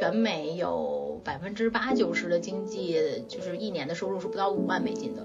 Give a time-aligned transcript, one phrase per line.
[0.00, 5.22] 全美有百分之八九十的经济就是一年的收入是不到五万美金的。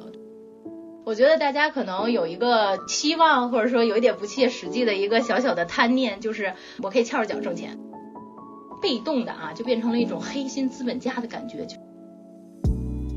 [1.06, 6.54] 我觉得大家可能有一个期望，或者说有一点不切实际的一个小小的贪念，就是
[6.84, 7.80] 我可以翘着脚挣钱，
[8.82, 11.66] 被动的啊，就变成了一种黑心资本家的感觉。
[11.66, 11.78] 就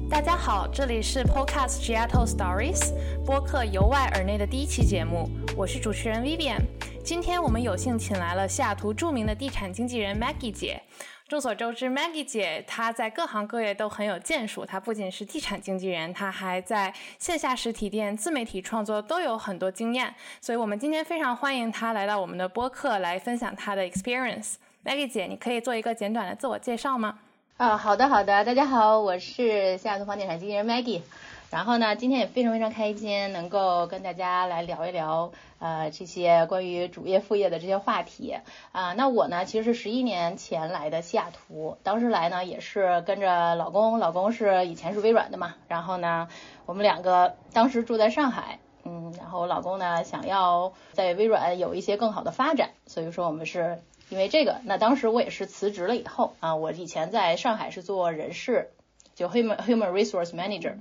[0.09, 2.93] 大家好，这里是 Podcast Seattle Stories
[3.27, 6.61] 播客由外而内的第一期节目，我是主持人 Vivian。
[7.02, 10.81] 今天我们有幸请来了西雅图著名的地产经纪人 Maggie 姐。
[11.29, 14.64] 众所周知，Maggie 姐她在各行各业都很有建树。
[14.64, 20.14] 她不仅是地产经纪人，她还在线下实体店、自媒体创作都有很多经验。
[20.41, 24.54] 所以，我们今天非常欢迎她来到我们的播客来分享她的 experience。
[24.82, 27.18] Maggie 姐，你可以做一个简短的自我介绍吗？
[27.59, 28.43] 啊，好的，好的。
[28.43, 31.03] 大家好，我是西雅图房地产经纪人 Maggie。
[31.50, 38.36] 然后呢，今天也非常非常开心，能够跟大家来聊一聊，呃，这些关于主业副业的这些话题
[38.72, 38.92] 啊。
[38.92, 45.55] 那我呢，其实是十一年前来的西雅图，当时来呢也是跟着老公，老公是以前是微软的嘛。
[45.69, 46.28] 然后呢，
[46.67, 53.78] 我们两个当时住在上海，嗯，然后我老公呢想要在微软有一些更好的发展，所以说我们是
[54.11, 54.61] 因为这个。
[54.64, 58.69] 那当时我也是辞职了以后啊，我以前在上海是做人事，
[59.14, 60.75] 就 human human resource manager。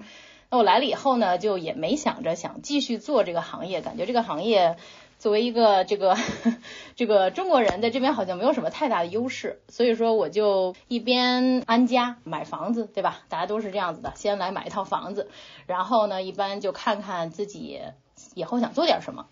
[0.50, 4.78] 那我来了以后呢，就也没想着想继续做这个行业，感觉这个行业
[5.20, 6.16] 作为一个这个
[6.96, 13.20] 这个中国人在这边好像没有什么太大的优势，所以说我就一边安家买房子，对吧？
[13.28, 15.30] 大家都是这样子的，先来买一套房子，
[15.66, 17.82] 然后呢，一般就看看自己
[18.34, 19.28] 以后想做点什么。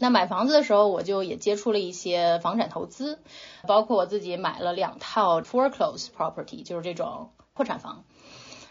[0.00, 3.20] 那买房子的时候，我就也接触了一些房产投资，
[3.66, 8.04] 包括我自己买了两套 foreclosed property，就是这种破产房。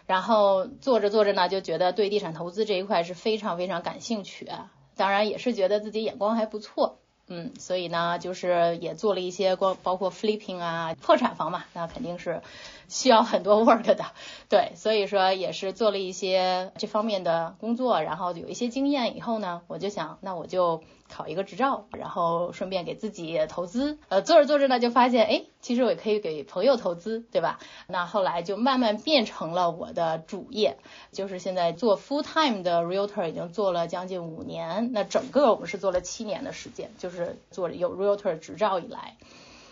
[0.08, 4.48] 然后做着做着呢，就觉得对地产投资这一块是非常非常感兴趣，
[4.96, 12.40] 当然也是觉得自己眼光还不错，嗯，所以呢，就是也做了一些光包括 flipping 啊，破产房嘛，那肯定是
[12.88, 14.04] 需要很多 work 的，
[14.50, 20.82] 对，所以说也是做了一些这方面的工作，然后有一些经验以后呢，我就想，那我就。
[21.10, 23.96] 考一个执照，然后顺便给自己投资。
[24.10, 27.58] 呃，做着做着呢，就发现，哎，其实我也可以给朋友投资，对吧？
[27.86, 30.76] 那后来就慢慢变成了我的主业，
[31.10, 34.92] 就是现在做 full time 的 realtor，已经做了将近五年。
[34.92, 39.16] 那整个我们是做了七年的时间，就是做有 realtor 执照以来。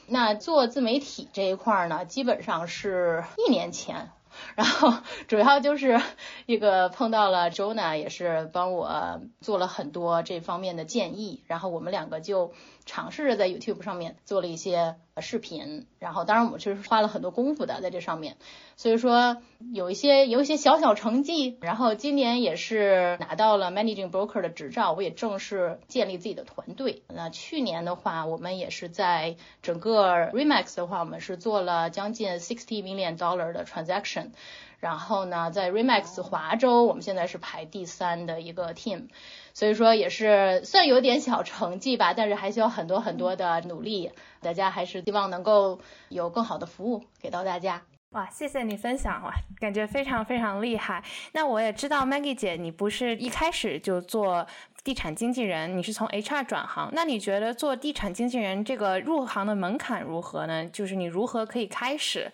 [0.09, 4.11] 那做自媒体这一块呢，基本上是一年前。
[4.55, 4.93] 然后
[5.28, 5.99] 主要就是
[6.44, 12.53] 一个碰到了周娜，也是帮我做了很多这方面的建议，然后我们两个就
[12.87, 14.97] 尝试着在 YouTube 上面做了一些。
[15.19, 18.37] 视频，然后当然我们是花了很多功夫的在这上面，
[18.77, 19.39] 所以说
[19.73, 27.03] 有一些有一些小小成绩，然后今年也是拿到了 Managing Broker 的执照，我也正式建立自己的团队。
[27.09, 34.33] 那去年的话，我们也是在整个 Remax 的话，我们是做了将近 sixty million dollar 的 transaction，
[34.78, 39.09] 然后呢，在 Remax 华州，我们现在是排第三的一个 team。
[39.54, 44.10] 所以说也是算有点小成绩吧，但是还需要很多很多的努力。
[44.41, 47.82] 大家还是希望能够有更好的服务给到大家。
[48.10, 51.03] 哇，谢谢你分享哇，感觉非常非常厉害。
[51.32, 54.47] 那我也知道 Maggie 姐，你不是一开始就做
[54.84, 56.91] 地产经纪人，你是从 HR 转行。
[56.93, 60.64] 那你觉得做地产经纪人这个入行的门槛如何呢？
[60.66, 62.31] 就是你如何可以开始？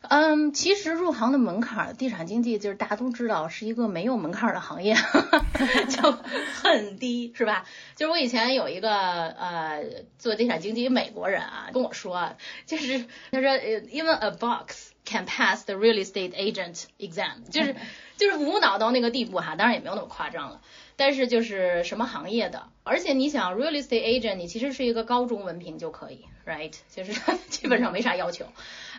[0.00, 4.94] 嗯，其实入行的门槛，地产经济就是大家都知道是一个没有门槛的行业，
[5.90, 7.64] 就很低，是吧？
[7.96, 9.84] 就是我以前有一个呃
[10.18, 17.74] 做地产经济美国人啊跟我说，就是他说，even a box can pass the real estate agent exam，就是
[18.16, 20.60] 就是无脑到那个地步哈，当然也没有那么夸张了。
[20.96, 26.72] 但是就是什么行业的，而且你想 real estate agent，你其实是一个高中文凭就可以，right？
[26.92, 27.12] 就是
[27.50, 28.46] 基本上没啥要求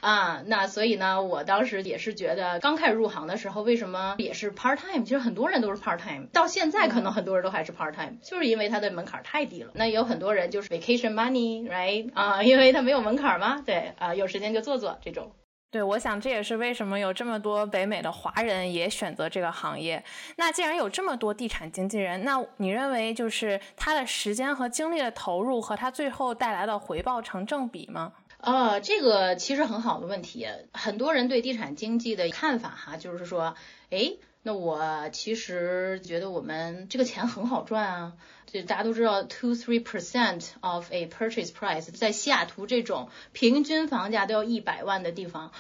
[0.02, 0.42] 啊。
[0.46, 5.04] 那所以呢，我当时也是觉得刚开始入行的时候，为什么也是 part time？
[5.04, 9.72] 其实很多人都是 part time，到现在可能很多人都还是 part time，就是因为它的门槛太低了。
[9.76, 12.10] 那也有很多人就是 vacation money，right？
[12.14, 15.32] 啊，因为它没有门槛嘛，对啊，有时间就做做这种。
[15.72, 20.04] 对，我想这也是为什么有这么多北美的华人也选择这个行业。
[20.38, 28.14] 那既然有这么多地产经纪人，那你认为就是他的时间和精力的投入和他最后带来的回报成正比吗？
[28.42, 30.48] 呃，这个其实很好的问题。
[30.74, 33.56] 很多人对地产经济的看法哈，就是说，
[33.90, 34.14] 哎，
[34.44, 38.14] 那我其实觉得我们这个钱很好赚啊。
[38.46, 45.52] 就大家都知道，two three percent of a purchase price，在西雅图这种平均房价都要一百万的地方，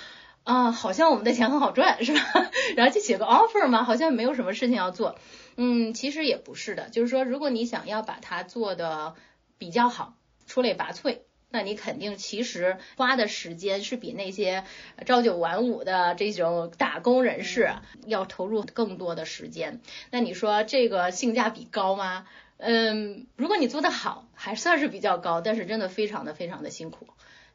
[0.43, 2.21] 啊，好像我们的钱很好赚，是吧？
[2.75, 5.19] 然后就写个 offer 嘛，好像没有什么事情要做。
[5.57, 9.13] 嗯，其实也不是的，就是说，如果你想要把它做的
[9.59, 10.15] 比较好，
[10.47, 11.19] 出类拔萃，
[11.51, 14.63] 那你肯定其实花的时间是比那些
[15.05, 17.71] 朝九晚五的这种打工人士
[18.05, 19.81] 要投入更多的时间。
[20.11, 22.27] 那你说这个性价比高吗？
[22.57, 27.07] 嗯，如果你做得好，还算是比较高，但是真的非常的非常的辛苦。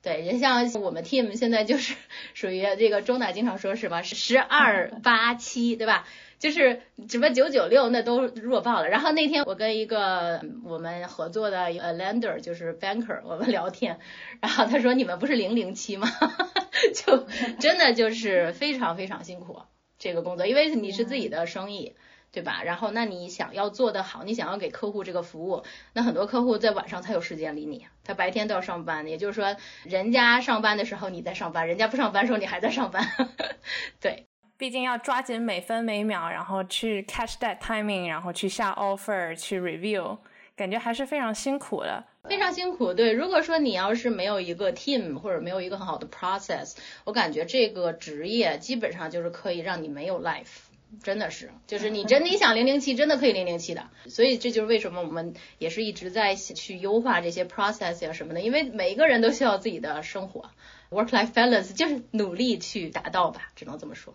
[0.03, 1.95] 对，人像我们 team 现在就是
[2.35, 6.07] 属于这个周娜经常说是吧，十二八七，对吧？
[6.39, 8.89] 就是什么九九六那都弱爆了。
[8.89, 13.99] 然后那天我跟一个我们合作的呃 lender 就是 banker 我们聊天，
[14.41, 16.09] 然后他说你们不是零零七吗？
[16.95, 17.27] 就
[17.59, 19.63] 真的就是非常非常辛苦
[19.99, 21.95] 这个工作，因为你是自己的生意。
[22.35, 22.65] 对吧？
[22.65, 29.07] 然后，那你想要做得好，你想要给客户这个服务，那很多客户在晚上才有时间理你，他白天都要上班。
[29.07, 29.55] 也就是说，
[29.85, 33.07] 人家上班的时候你在上班，人家不上班时候你还在上班。
[34.03, 34.27] 对，
[34.57, 40.19] 毕竟要抓紧每分每秒，然后去 catch that timing，然后去下 offer，去 review，
[40.57, 42.05] 感觉还是非常辛苦的。
[42.29, 42.95] 非常辛苦。
[42.95, 50.63] 对，如果说你要是没有一个 team 或者没有一个很好的 process，我感觉这个职业基本上就是可以让你没有 life。
[51.03, 60.51] 真的是，就是你真你想零零七真的可以零零七的，所以这就是为什么我们也是一直在去优化这些 process 呀什么的，因为每一个人都需要自己的生活
[60.91, 64.15] ，work life balance 就是努力去达到吧，只能这么说。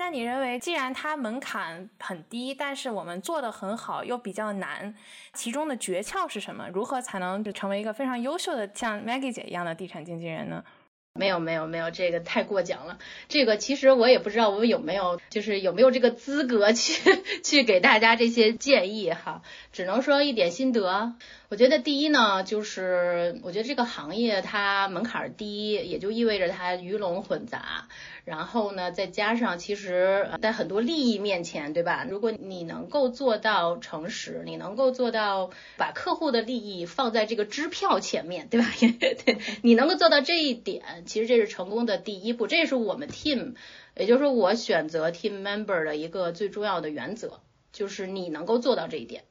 [0.00, 4.94] 那你认为，既然它门槛很低，但是我们做的很好又比较难，
[5.34, 6.70] 其中的诀窍是什么？
[6.72, 10.64] 如何才能成为一个非常优秀的像 Maggie 姐一样的地产经纪人呢？
[11.12, 12.98] 没有没有没有，这个太过奖了。
[13.28, 19.42] 这个其实我也不知道我有没有，就是有没有这个资格去 去给大家这些建议哈。
[19.70, 21.12] 只能说一点心得。
[21.50, 27.88] 我觉得第一呢，就是我觉得这个行业它门槛低，也就意味着它鱼龙混杂。
[28.24, 32.06] 然后呢，再加上其实，在很多利益面前，对吧？
[32.08, 38.66] 如果你能够做到诚实，你能够做到把客户的利益放在这个支票前面，对吧？
[38.78, 42.46] 对， 你能够做到这一点，其实这是成功的第一步。
[42.46, 43.54] 这也是我们 team，
[43.96, 47.40] 也就是说我选择 team member 的一个最重要的原则，
[47.72, 49.24] 就是你能够做到这一点。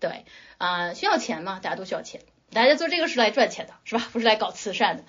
[0.00, 0.24] 对
[0.58, 1.60] 啊，需要钱嘛？
[1.60, 2.20] 大家都需要钱，
[2.50, 4.08] 大家做这个是来赚钱的，是吧？
[4.12, 5.04] 不是来搞慈善的。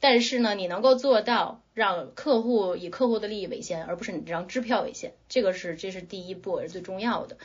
[0.00, 7.36] 但是呢，你能够做到让客户以客户的利益为先，而不是你这张支票为先，这个是这是第一步，也是最重要的。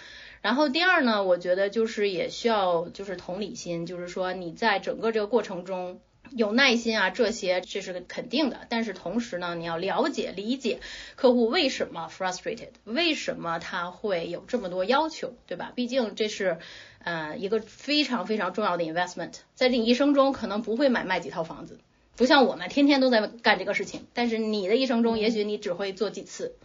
[0.41, 5.99] 然后第二呢，我觉得就是也需要就是同理心，就是说你在整个这个过程中。
[6.31, 8.61] 有耐心啊，这些这是肯定的。
[8.69, 10.79] 但是同时呢，你要了解理解
[11.15, 15.71] 客户为什么 frustrated，为什么他会有这么多要求，对吧？
[15.75, 16.57] 毕竟这是
[17.03, 21.79] 呃一个非常非常重要的 investment，在你一生中可能不会买卖几套房子，
[22.15, 24.05] 不像我们天天都在干这个事情。
[24.13, 26.55] 但是你的一生中，也许你只会做几次，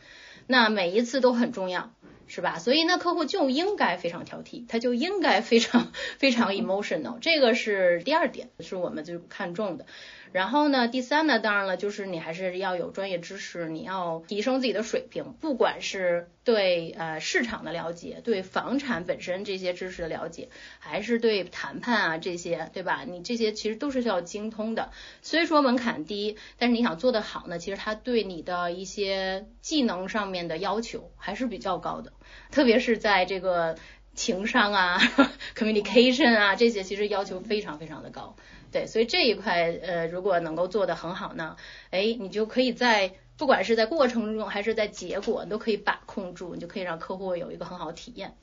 [0.46, 1.92] 那每一次都很重要。
[2.30, 2.58] 是吧？
[2.60, 9.84] 所以那，客户就应该非常挑剔，他就应该非常 非常 emotional，这个是第二点，是我们就看重的。
[10.32, 20.48] 然后呢，第三呢，当然了，就是你还是要有专业知识，你要提升自己的水平，不管是对呃市场的了解，对房产本身这些知识的了解，
[20.78, 23.04] 还是对谈判啊这些，对吧？
[23.06, 24.90] 你这些其实都是需要精通的。
[25.22, 32.12] 虽说门槛低，但是你想做得好呢，其实它对你的一些技能上面的要求还是比较高的，
[32.50, 33.76] 特别是在这个
[34.20, 34.98] 情商啊、
[35.56, 38.36] communication 啊这些，其实要求非常非常的高。
[38.70, 41.56] 对，所以这一块，呃，如果能够做得很好呢，
[41.90, 48.36] 哎，你就可以在不管是在过程中还是在结果，你都可以把控住，你就可以让客户有一个很好的体验。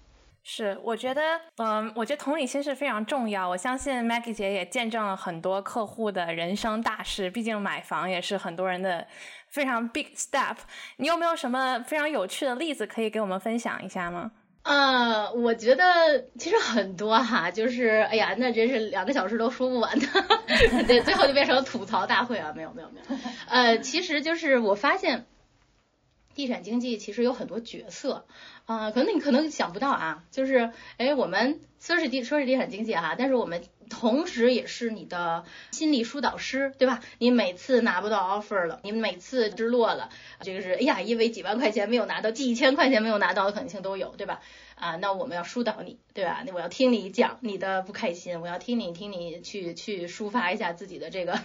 [0.43, 1.22] 是，我觉得，
[1.57, 3.48] 嗯，我觉得同理心是非常重要。
[3.48, 9.05] 我相信 Maggie 姐也见证了很多客户的人生大事，毕竟买房也是很多人的
[9.50, 10.55] 非常 big step。
[10.98, 14.31] 你有没有什么非常有趣的例子可以给我们分享一下吗？
[14.67, 15.83] 呃，我觉得
[16.38, 20.07] 其实很多哈，就是哎呀，那真是两个小时都说不完的，
[20.86, 22.51] 对，最后就变成了吐槽大会啊！
[22.55, 25.25] 没有没有没有，呃，其实就是我发现，
[26.38, 28.27] 地产经济其实有很多角色
[28.65, 37.01] 啊，可能你可能想不到啊，就是哎，我们说是地说是地产经济哈，但是我们同时也是你的心理疏导师，对吧？
[37.17, 40.10] 你每次拿不到 offer 了，你每次失落了，
[40.41, 44.41] 这个是哎呀，因为几万块钱没有拿到，几千块钱没有拿到的可能性都有，对吧？
[44.75, 46.44] 啊，那我们要疏导你，对吧？
[46.46, 51.39] 那我要听你讲你的不开心，我要听你听你去去抒发一下自己的这个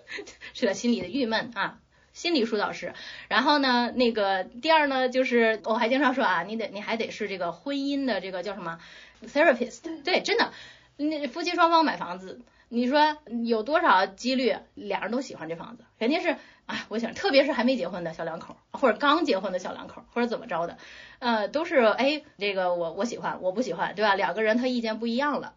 [0.54, 1.80] 是个心里的郁闷啊，
[2.18, 2.92] 心理疏导师。
[3.28, 8.80] 然后呢，那个第二呢，就是我还经常说啊，你得你还得是这个婚姻的这个叫什么
[9.24, 10.52] therapist，对，真的，
[10.96, 15.84] 那夫妻双方买房子，你说有多少几率俩人都喜欢这房子？
[15.98, 16.36] 肯定是。
[16.68, 20.76] 啊，我想，特别是还没结婚的小两口，或者刚结婚的小两口，或者怎么着的，
[21.18, 24.14] 呃，都是哎，这个我我喜欢，我不喜欢，对吧？
[24.16, 25.54] 两个人他意见不一样了，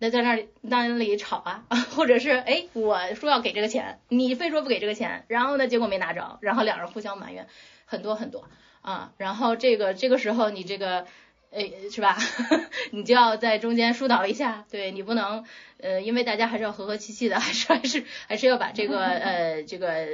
[0.00, 1.64] 那在那里那里吵啊，
[1.94, 7.46] 或者是哎，我说要给这个钱，你非说不给这个钱，然后呢，结果没拿着，然后两人互相埋怨，
[7.84, 8.48] 很多很多
[8.82, 11.06] 啊，然后这个这个时候你这个。
[11.52, 12.16] 诶，是吧？
[12.92, 15.44] 你就要在中间疏导一下，对你不能，
[15.80, 20.06] 呃，因为大家还是要和和气气的， 还是还是还是要把这个呃这个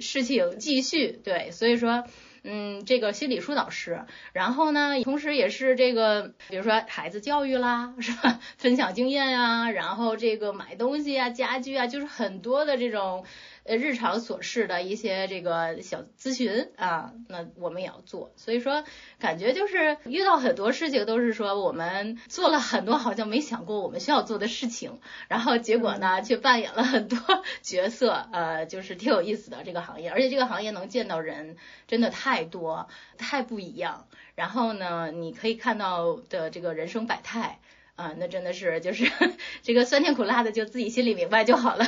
[0.00, 2.04] 事情继续，对，所以说。
[2.44, 8.38] 嗯，这个心理疏导师，然后呢，同时也是这个，比如说孩子教育啦， 是吧？
[8.58, 13.24] 分享经验啊，然后这个买东西啊，家具啊，就是很多的这种
[13.64, 18.32] 呃日常琐事的一些这个小咨询啊，那我们也要做。
[18.36, 18.84] 所以说，
[19.18, 27.18] 感觉就是遇到很多事情都是说我们做了很多好像没想过我们需要做的事情，然后结果呢却扮演了很多
[27.62, 31.56] 角色，呃，就是挺有意思的这个行业，而且这个行业能见到人
[31.88, 32.44] 真的太。
[32.44, 34.06] 多，太不一样。
[34.34, 37.58] 然后呢，你可以看到的这个人生百态
[37.96, 39.10] 啊，那真的是就是
[39.62, 41.84] 这个酸甜苦辣的，就自己心里明白就好了。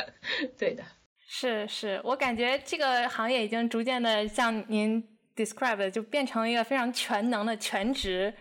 [0.58, 0.84] 对的，
[1.26, 5.02] 是是，我感觉这个行业已经逐渐的像您
[5.34, 8.32] describe 的，就变成了一个非常全能的全职。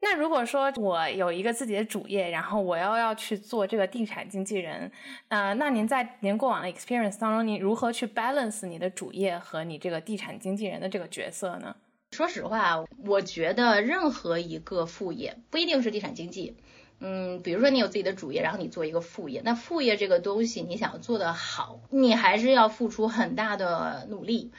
[0.00, 4.92] 那如果说我有一个自己的主业，然后我要要去做这个地产经纪人，
[5.28, 11.74] 呃，那您在您过往的 experience 当中，您如何去 balance 你的主业和你这个地产经纪人的这个角色呢？
[12.12, 16.56] 说实话，我觉得任何一个副业不一定是地产经纪，
[17.00, 24.50] 嗯，比如说你有自己的主业，然后你做一个副业，那副业这个东西你想做得好，你还是要付出很大的努力。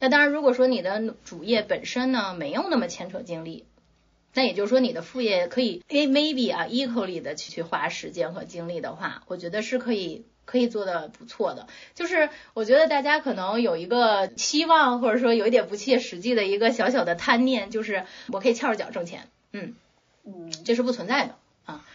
[0.00, 3.64] 那当然，如果说你的主业本身呢没有那么牵扯精力。
[4.36, 11.68] 那也就是说，你的副业可以，maybe 啊，equally 的去去花时间和精力的话，我觉得是可以，可以做的不错的。
[11.94, 19.76] 就是我觉得大家可能有一个期望，或者说有一点不切实际的一个小小的贪念，就是我可以翘着脚挣钱，嗯
[20.24, 21.38] 嗯，这是不存在的啊。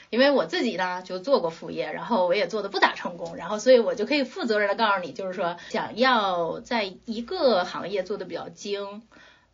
[0.10, 9.04] 因为我自己呢就做过副业，然后我也做的不咋成功，然后所以我就可以负责任的告诉你，就是说想要在一个行业做的比较精。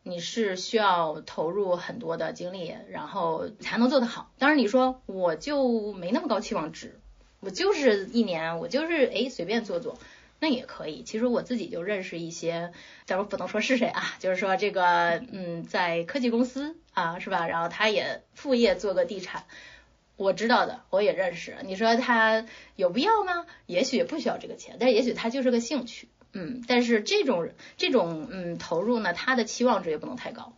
[0.07, 4.29] 你是需要投入很多的精力，然后才能做得好。
[4.37, 6.99] 当然，你说我就没那么高期望值，
[7.39, 9.97] 我就是一年，我就是哎随便做做，
[10.39, 11.01] 那也可以。
[11.01, 12.71] 其实我自己就认识一些，
[13.05, 17.47] 咱们不能说是谁啊，就是说这个嗯，在科技公司啊，是吧？
[17.47, 19.45] 然后他也副业做个地产，
[20.17, 21.57] 我知道的，我也认识。
[21.63, 22.45] 你说他
[22.75, 23.45] 有必要吗？
[23.65, 26.07] 也许不需要这个钱，但也许他就是个兴趣。
[26.33, 30.53] 嗯，但是这种这种嗯投入呢，他的期望值也不能太高。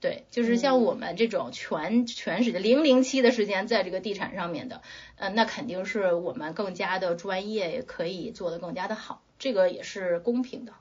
[0.00, 4.82] 对，就是像我们这种全全时间零零七的时间在这个地产上面的，
[5.16, 10.74] 呃，那肯定是我们更加的专业，也可以做得更加的好，这个也是公平的。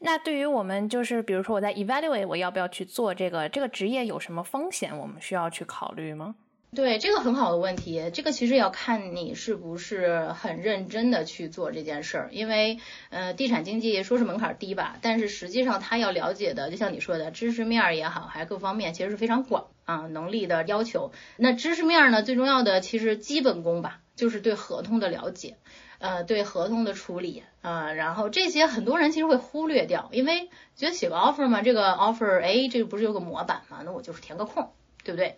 [0.00, 6.34] 那对于我们，就是比如说我在 evaluate 我要不要去做这个这个职业有什么风险，我们需要去考虑吗？
[6.74, 21.12] 对，这个很好的问题，这个其实要看你是不是很认真的去做这件事儿，因为呃，地产经济说是门槛低吧，但是实际上他要了解的，就像你说的，知识面也好，还各方面其实是非常广啊，能力的要求。
[21.36, 25.56] 那知识面呢，最重要的其实基本功吧，就是对合同的了解，
[25.98, 34.72] 呃，对合同的处理啊，然后这些很多人其实会忽略掉，因为觉得写个 offer 嘛，这个 offer，哎，这个不是有个模板嘛，那我就是填个空，
[35.04, 35.36] 对不对？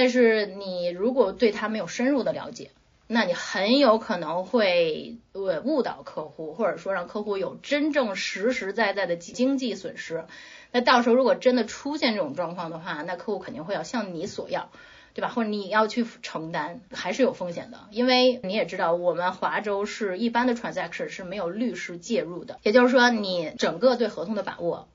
[0.00, 2.70] 但是你如果对他没有深入的了解，
[3.08, 10.24] 那你很有可能会呃误导客户，或者说让客户有真正实实在在的经济损失。
[10.70, 14.70] 那到时候如果真的出现这种状况的话，那客户肯定会要向你索要，
[15.14, 15.30] 对吧？
[15.30, 17.80] 或者你要去承担，还是有风险的。
[17.90, 24.86] 因为你也知道，我们华州是一般的 transaction 是没有律师介入的，也就是说，你整个对合同的把握，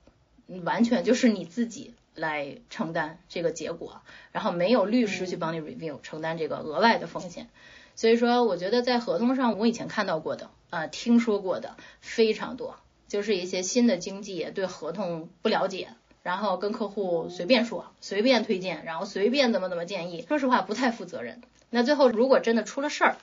[0.64, 1.92] 完全就是你自己。
[2.14, 4.02] 来承担这个结果，
[4.32, 7.48] 然后没有律师去帮你 review，承担这个额外的风险。
[7.96, 15.88] 所以说，我觉得在合同上，我以前看到过的，啊，听说过的非常多，就是一些新的经纪对合同不了解，
[16.22, 21.40] 然后跟客户随便说，随便推荐，然后随便怎么怎么建议，说实话不太负责任。
[21.70, 23.16] 那最后如果真的出了事儿，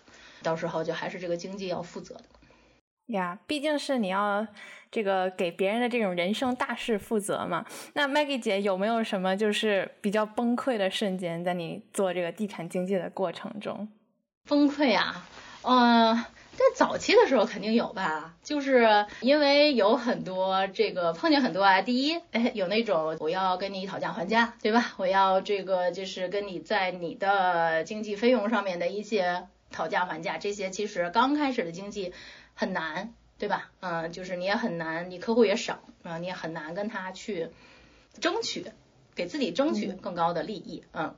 [0.43, 2.24] 到时候就还是这个经纪要负责的。
[3.12, 4.46] 呀，毕竟是你要
[4.89, 7.65] 这个给别人的这种人生大事负责嘛。
[7.94, 13.88] 那 Maggie 姐有没有什么就是比较崩溃的瞬间，在你做这个地产经济的过程中？
[14.48, 15.25] 崩溃啊，
[15.62, 16.15] 嗯，
[16.51, 21.82] 在早期的时候肯定有吧，就是因为有很多这个碰见很多啊。
[21.82, 24.94] 第一，哎， 有那种我要跟你讨价还价，对吧？
[24.98, 32.12] 我要这个就是跟你在你的经济费用上面的一些讨价还价，这些其实刚开始的经济。
[32.62, 33.72] 很难，对吧？
[33.80, 37.50] 嗯，就是你也很难，你客户也少啊，你也很难跟他去
[38.20, 38.72] 争取，
[39.15, 41.15] 给自己争取更高的利益，嗯。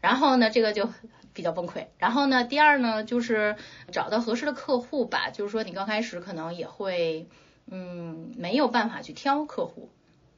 [0.00, 0.92] 然后呢，这个就
[1.34, 1.86] 比较崩溃。
[1.98, 3.54] 然后呢，第二呢，就是
[3.92, 7.28] 找到合适的客户吧，就是说你刚开始可能也会，
[7.66, 9.88] 嗯，没有办法去挑客户，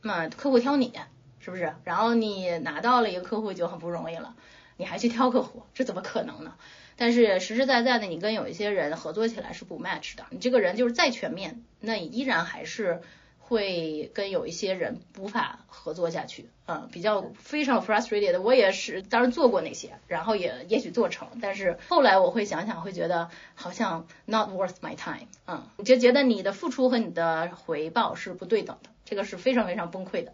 [0.03, 0.93] 那客户挑你，
[1.41, 1.75] 是不是？
[1.85, 4.37] 然后你拿到了一个客户就很不容易了，
[4.77, 6.55] 你还去挑客户，这怎么可能呢？
[6.97, 13.01] 但是实实在在的，你跟有一些人合作起来是不 match 的，你这个人就是再全面，那你依然还是。
[13.47, 18.41] 会跟有一些人无法合作下去，嗯，比较非常 frustrated。
[18.41, 30.33] 我也是，当然做过那些，然后也也许做成，但是后来我会想想，会觉得好像 not worth my time，嗯，你就觉得你的付出和你的回报是不对等的，这个是非常非常崩溃的。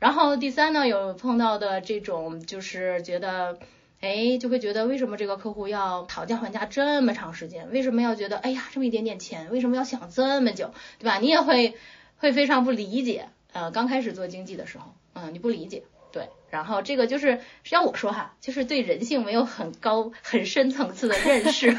[0.00, 3.56] 然后第三呢，有碰到的这种就是觉得，
[4.02, 7.70] 哎，就会觉得为什么这个客户要讨价还价这么长时间？
[7.70, 11.16] 为什么要觉得，哎呀，这么一点点钱，为什么要想这么久，对吧？
[11.18, 11.74] 你也会。
[12.18, 15.82] 会非常不理解，呃，刚开始做经济的时候，嗯，你不理解，
[16.12, 17.40] 对，然后这个就是
[17.70, 21.76] 要我说哈，就是对人性没有很高很深层次的认识，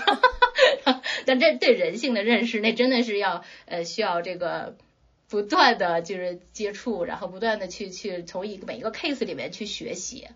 [1.26, 4.76] 但这对人性的认识，那真的是要呃需要这个
[5.34, 10.28] 不断的就是接触，然后不断的去去从一个每一个 case 里面去学习，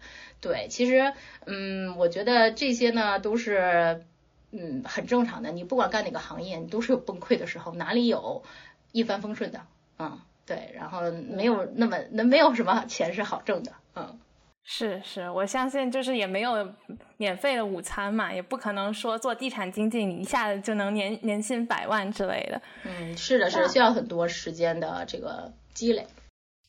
[0.42, 1.14] 对，其实
[1.46, 4.04] 嗯，我觉得这些呢都是
[4.50, 8.44] 嗯很正常的，你不管干哪个行业，你都是有崩溃的时候，哪里有
[8.92, 9.68] 一帆风顺的？
[10.00, 14.18] 嗯，对，然后没有那么那没有什么钱是好挣的，嗯，
[14.70, 16.74] 是是，我相信就是也没有
[17.16, 26.06] 免费的午餐嘛，也不可能说做地产经纪你一下子就能年年薪百万之类的，嗯，是的，是需要很多时间的这个积累。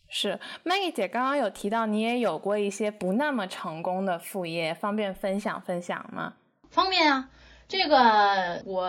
[0.09, 6.35] 是，Maggie 姐刚刚有提到你也有过一些不那么成功的副业，方便分享分享吗？
[6.71, 7.29] 方便啊。
[7.67, 8.89] 这个我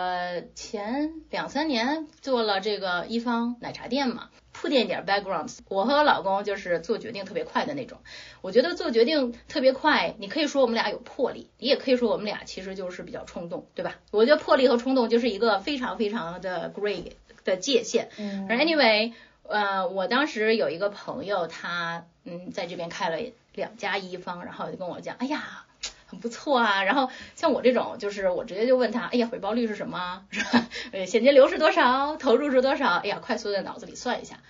[0.54, 5.58] 前两三年做了这个一方奶茶店嘛，铺垫一点 background。
[5.68, 7.98] 我和我老公就是做决定特别快的那种。
[8.42, 13.96] 我觉得做决定特别快，你可以说我们俩有魄力，你也可以说我们俩其实就是比较冲动，对吧？
[14.10, 17.12] 我觉得魄力和冲动就是一个非常非常的 gray
[17.44, 18.10] 的界限。
[18.18, 18.46] 嗯。
[18.48, 19.14] Anyway，
[19.48, 23.16] 呃，我当时有一个朋友，他嗯在这边开了
[23.54, 25.64] 两家一方，然后就跟我讲，哎呀。
[26.06, 30.24] 很不错啊，然后像我这种，就是我直接就问他，哎呀，回报率是什么？
[30.32, 30.66] 是吧？
[30.90, 32.16] 呃，现金流是多少？
[32.16, 32.96] 投入是多少？
[32.96, 34.40] 哎呀，快速在脑子里算一下，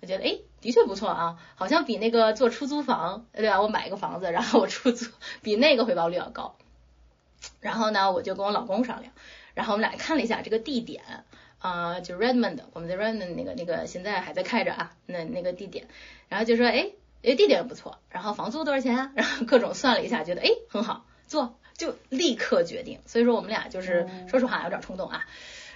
[0.00, 3.60] 我觉得哎，的确不错啊，好像比那个做出租房，对吧？
[3.60, 5.10] 我买一个房子，然后我出租，
[5.42, 6.56] 比那个回报率要高。
[7.60, 9.12] 然后呢，我就跟我老公商量，
[9.54, 11.24] 然后我们俩看了一下这个地点，
[11.58, 15.88] 啊，就 Redmond，我们在 Redmond 那个那个现在还在开着啊，那那个地点，
[16.28, 18.96] 然后就说，哎，哎，地点不错，然后房租多少钱？
[18.98, 21.04] 啊 然后各种算了一下，觉得哎，很好。
[21.26, 25.26] 做就立刻决定，所以说我们俩就是说实话有点冲动啊。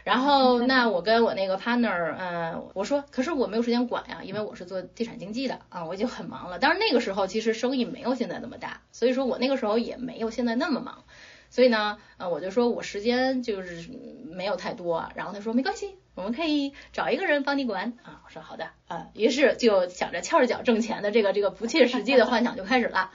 [0.05, 6.59] 然后 那我跟我那个 partner，嗯，我说可是我没有时间管呀，因为我是做地产经纪的啊，我已经很忙了。
[6.61, 11.05] 但是那个时候其实生意没有现在那么大，所以说我那个时候也没有现在那么忙。
[11.51, 13.89] 所以呢，呃，我就说我时间就是
[14.25, 15.09] 没有太多。
[15.15, 18.23] 然后他说没关系，我们可以找一个人帮你管啊。
[18.25, 23.13] 我说好的啊，于是就想着翘着脚挣钱的这个这个不切实际的幻想就开始了。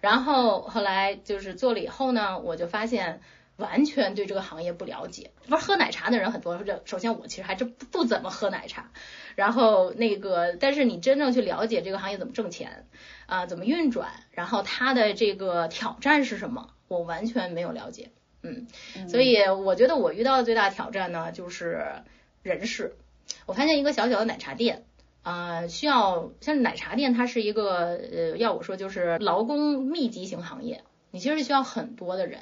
[0.00, 3.20] 然后后来就是做了以后呢，我就发现
[3.56, 5.30] 完全对这个行业不了解。
[5.48, 8.90] 不是喝奶茶的人很多，这首先我其实还真不怎么喝奶茶。
[9.34, 12.86] 然后那个，但是你真正去了解这个行业怎么挣钱
[13.26, 18.10] 啊，怎么运转，然后它的这个挑战是什么，我完全没有了解。
[18.42, 18.66] 嗯，
[19.08, 21.86] 所以我觉得我遇到的最大挑战呢，就是
[22.42, 22.96] 人事。
[23.46, 24.84] 我发现一个小小的奶茶店。
[25.22, 32.40] 啊，需要像奶茶店，它是一个呃，要我说就是劳工密集型行业，你其实是需要很多的人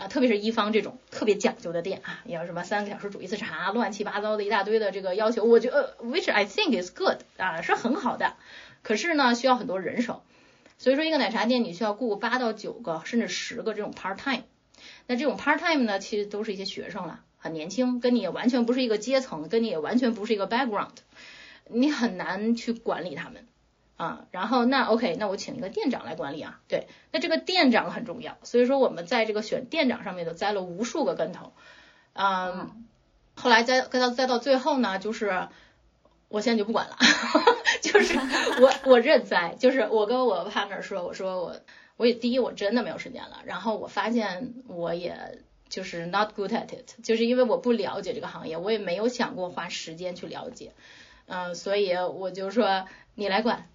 [0.00, 8.34] 啊，特别是一方这种特别讲究的店啊，要什么三个小时煮一次茶，乱七八糟的一大堆的这个要求，我觉得 which I think is good 啊，是很好的，
[8.82, 10.22] 可是呢，需要很多人手，
[10.78, 14.44] 所以说一个奶茶店你需要雇八到九个甚至十个这种 part time，
[15.06, 20.88] 那这种 part time 呢，其实都是一些学生了，很年轻，跟你也完全不是一个阶层，跟你也完全不是一个 background。
[21.68, 23.46] 你很难去管理他们
[24.00, 31.52] 啊，然后那 OK，那我请一个店长来管理啊，对，那这个店长很重要，所以说我们在这个选店长上面都栽了无数个跟头，
[32.14, 32.86] 嗯，
[33.34, 35.48] 后来再再到栽到最后呢，就是
[36.28, 36.96] 我现在就不管了，
[37.82, 38.18] 就是
[38.62, 41.60] 我 我认栽，就是我跟我 partner 说，我说我
[41.98, 50.72] 我也第一我真的没有时间了，然后我发现我也就是 not good at it，就是因为我不了解这个行业，我也没有想过花时间去了解。
[51.32, 52.86] 嗯，所以我就说
[53.20, 53.68] 你来管，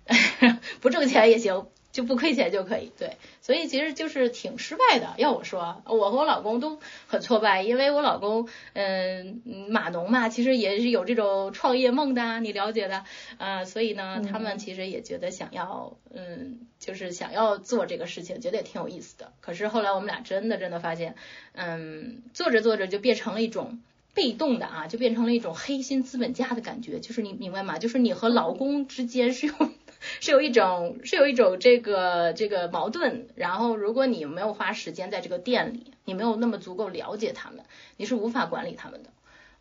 [0.81, 2.91] 不挣钱也行，就不亏钱就可以。
[2.97, 5.13] 对，所以其实就是挺失败的。
[5.17, 13.05] 要我说，我和我老公都很挫败，因为我老公嗯码农嘛，其实也是有这种创业梦的，你了解的
[13.37, 19.31] 啊，所以呢，他们其实也觉得想要嗯，就是想要做这个事情，觉得也挺有意思的。
[19.41, 21.13] 可是后来我们俩真的真的发现，
[21.53, 23.79] 嗯，做着做着就变成了一种。
[24.15, 27.77] 被动的啊，就变成了一种黑心资本家的感觉，就是你明白吗？
[27.77, 29.53] 就是你和老公之间是有
[30.21, 37.65] 是有一种是有一种这个这个矛盾，然后如果你没有花时间在这个店里，你没有那么足够了解他们，
[37.97, 39.09] 你是无法管理他们的，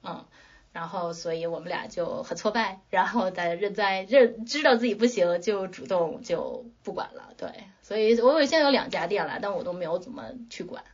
[0.05, 0.25] 嗯，
[0.73, 7.49] 然后所以我们俩就很挫败，然后在认栽认知道自己不行，就主动就不管了，对，
[7.83, 10.85] 所以我现在有两家店了，但我都没有怎么去管。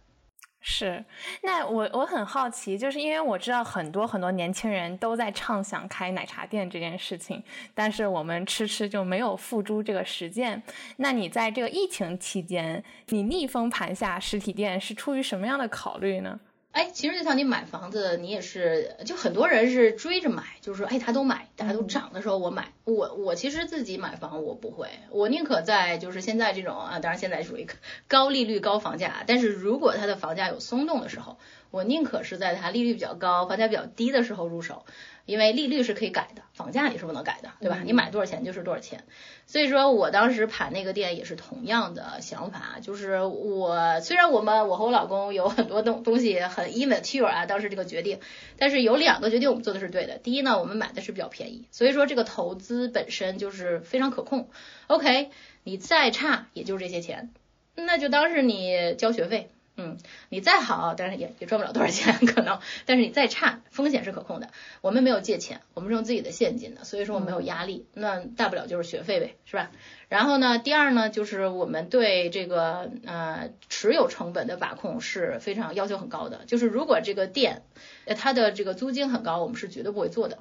[0.62, 1.02] 是，
[1.42, 7.42] 那我我很好奇，就是因为我知道很多很多年轻人都在畅想开奶茶店这件事情，
[7.74, 10.62] 但是我们迟迟就没有付诸这个实践。
[10.98, 16.38] 那你在这个疫情期间，你逆风盘下实体店是出于什么样的考虑呢？
[16.72, 22.72] 哎，其实就像你买房子，你也是，就很多人是追着买，就是说，哎，他都买，大家都涨的时候我买。
[22.84, 27.66] 我我其实自己买房我不会，我宁可在就是现在这种啊，当然现在属于
[28.06, 31.38] 高利率高房价，但是如果它的房价有松动的时候，
[31.72, 34.84] 我宁可是在它利率比较高、房价比较低的时候入手。
[35.30, 37.82] 因为利率是可以改的，房价也是不能改的，对吧？
[37.84, 39.04] 你买多少钱就是多少钱。
[39.46, 48.18] 所以说我当时盘那个店也是同样的想法，就是我虽然我们我和我老公有很多东东西很 immature 啊，当时这个决定，
[48.58, 50.18] 但是有两个决定我们做的是对的。
[50.18, 54.50] 第一呢，我们买的是比较便宜，所以说这个投资本身就是非常可控。
[54.88, 55.30] OK，
[55.62, 57.30] 你再差也就是这些钱，
[57.76, 59.50] 那就当是你交学费。
[59.82, 59.96] 嗯，
[60.28, 62.60] 你再好，但是也也赚不了多少钱，可能。
[62.84, 64.50] 但是你再差，风险是可控的。
[64.82, 67.86] 我们没有借钱，我们是用自己的现金的，所以说我没有压力。
[67.94, 69.70] 那大不了就是学费呗，是吧？
[70.10, 76.44] 然后呢，第二呢，就是我们对这个呃持有成本的把控是非常要求很高的。
[76.46, 77.62] 就是如果这个店
[78.04, 80.40] 呃它的这个租金很高，我们是绝对不会做的。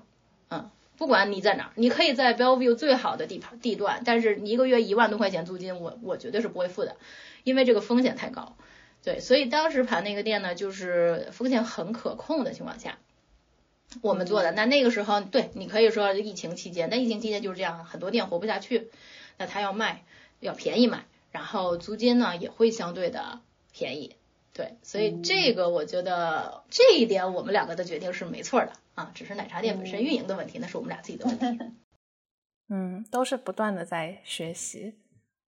[0.49, 6.97] 嗯，不管你在哪儿，你可以在 Bellevue 最好的地盘地段，但是你一个月一万多块钱租金，我我绝对是不会付的，
[7.45, 8.57] 因为这个风险太高。
[9.03, 12.97] 对，所以当时盘那个店呢，就是风险很可控的情况下，
[14.01, 14.51] 我们做的。
[14.51, 18.89] 那那个时候，对你可以说疫情期间，那疫情期间就是这样，很多店活不下去，
[19.37, 20.03] 那他要卖，
[20.41, 23.39] 要便宜卖，然后租金呢也会相对的
[23.71, 24.15] 便宜。
[24.51, 31.65] 对，所以这个我觉得这一点我们两个的决定是没错的啊，只是奶茶店本身运营的问题，那是我们俩自己的问题。
[32.67, 34.95] 嗯，都是不断的在学习。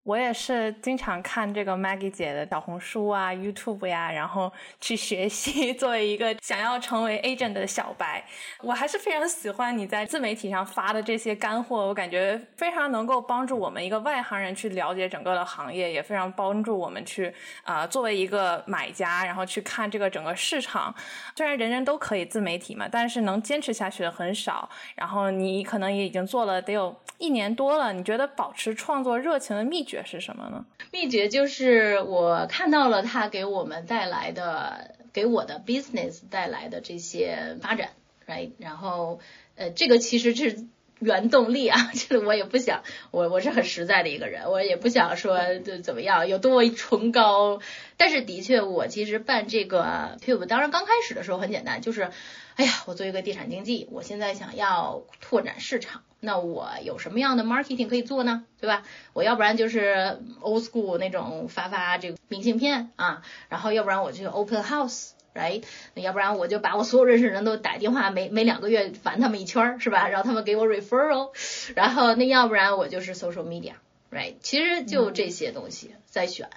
[0.03, 5.71] 我也是经常看这个 Maggie 姐的小红书啊、YouTube 呀，然后去学习。
[5.77, 8.25] 作为一个想要成为 agent 的小白，
[8.61, 11.85] 我还是非常喜欢你在自媒体上发的这些干货。
[11.87, 17.31] 我感觉非常能够帮助我们一个外行人去了解整个的行业，也非常帮助我们去
[17.63, 20.93] 啊，作为一个买家，然后去看这个整个市场。
[21.35, 24.67] 虽然人人都可以自媒体嘛，但是能坚持下去的很少。
[24.95, 29.90] 然后你可能也已经做了得有一年多了，你觉得保持创作热情的秘诀？
[29.91, 30.65] 诀是什么呢？
[30.93, 37.89] 秘诀就是我看到了他给我们带来的，给我的 business 带来的这些发展
[38.25, 38.51] ，right？
[38.57, 39.19] 然后，
[39.55, 40.65] 呃，这个其实是
[40.99, 47.59] 原动力啊， 就是我也不想，我我是很实在的一个人，我也不想说就怎么样，有多崇高。
[47.97, 52.11] 但是的确，我其实办这个 tube，当然刚开始的时候很简单，就是，
[52.55, 56.03] 哎呀，我作为一个地产经纪，我现在想要拓展市场。
[56.23, 58.45] 那我有什么样的 marketing 可以做呢？
[58.59, 58.83] 对吧？
[59.13, 65.63] 我要不然就是 old school 那种发发这个明信片啊，然后要不然我就 open house，right？
[65.95, 70.09] 那要不然我就把我所有认识人都打电话，每每两个月烦他们一圈，是吧？
[70.09, 71.31] 让他们给我 referral，
[71.73, 74.35] 然后那要不然我就是 social media，right？
[74.41, 76.49] 其实就这些东西在选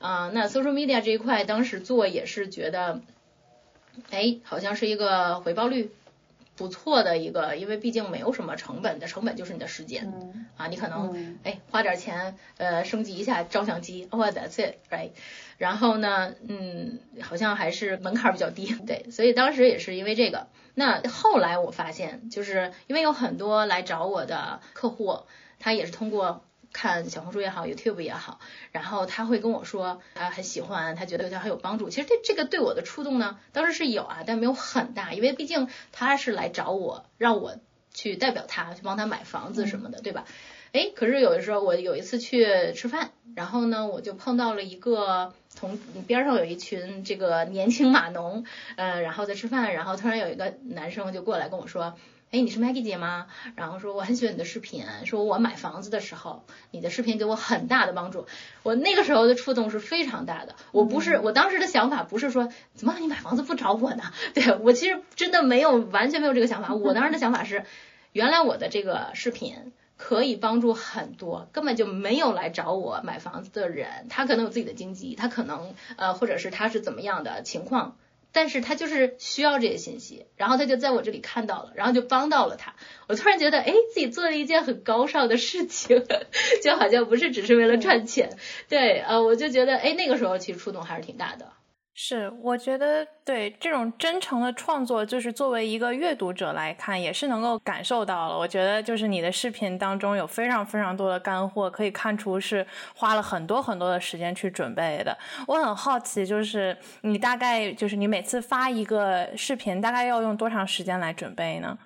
[0.00, 0.32] 啊。
[0.34, 3.00] 那 social media 这一块当时做也是觉得，
[4.10, 5.90] 哎，好像是一个回报率。
[6.56, 10.14] 不错的一个，因为毕竟没有什么成本的，成本就是你的时间
[10.56, 15.10] 啊，你可能哎花点钱呃升级一下照相机，Oh that's it，right？
[15.58, 20.46] 然后呢，嗯，好像还是门槛比较低，对，所以当时也是因为这个。
[20.76, 25.22] 那后来我发现，就是因为有很多来找我的客户，
[25.58, 26.44] 他也是通过。
[26.74, 28.40] 看小红书也好，YouTube 也好，
[28.72, 31.88] 然后他会跟我说，他很喜欢，他觉得对他很有帮助。
[31.88, 37.56] 其实这这个对我的触动呢，当时是有啊，但没有很大，因为毕竟他是来找我，让我
[37.94, 40.24] 去代表他去帮他买房子什么的，对吧？
[40.72, 51.94] 哎，可是有的时候我有一次去吃饭，然后呢，我就碰到了一个同边上有一群这个年轻码农，呃，然后在吃饭，然后突然有一个男生就过来跟我说。
[52.34, 53.28] 哎，你是 Maggie 姐吗？
[53.54, 58.26] 然后说我很喜欢你的视频，说我买房子的时候，你的视频给我很大的帮助。
[58.64, 60.56] 我那个时候的触动是非常大的。
[60.72, 64.02] 我不是，我当时的想法不是说怎么你买房子不找我呢？
[64.34, 66.74] 对我其实真的没有完全没有这个想法。
[66.74, 67.64] 我当时的想法是，
[68.10, 77.96] 原来我的这个视频可以帮助很多根本就没有来找我买房子的人，他可能有自己的经济，他可能呃或者是他是怎么样的情况。
[78.34, 82.74] 但是他就是需要这些信息，然后他就在我这里看到了，然后就帮到了他。
[83.06, 86.04] 我突然觉得，哎，自己做了一件很高尚的事情，
[86.62, 88.36] 就好像不是只是为了赚钱。
[88.68, 91.52] 对，呃，我就觉得，哎，那个时候其实触动还是挺大的。
[91.96, 98.36] 是，我觉得对这种真诚的创作，就是作为一个阅读者来看，也是能够感受到了。
[98.36, 105.16] 我觉得就是你的视频当中有非常非常多的干货，可以看出是花了很多很多的时间去准备的。
[105.46, 111.78] 我很好奇，就是你大概就是你每次发一个视频，大概要用多长时间来准备呢？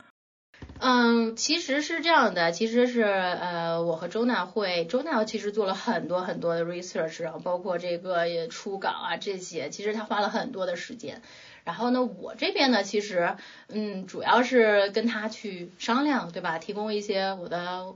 [0.80, 11.20] 嗯，其实是这样的，其实是呃，我和周娜会，周娜其实做了很多很多的 research，然后包括这个初稿啊这些，其实他花了很多的时间。
[11.64, 13.36] 然后呢，我这边呢，其实
[13.68, 16.58] 嗯，主要是跟他去商量，对吧？
[16.60, 17.94] 提供一些我的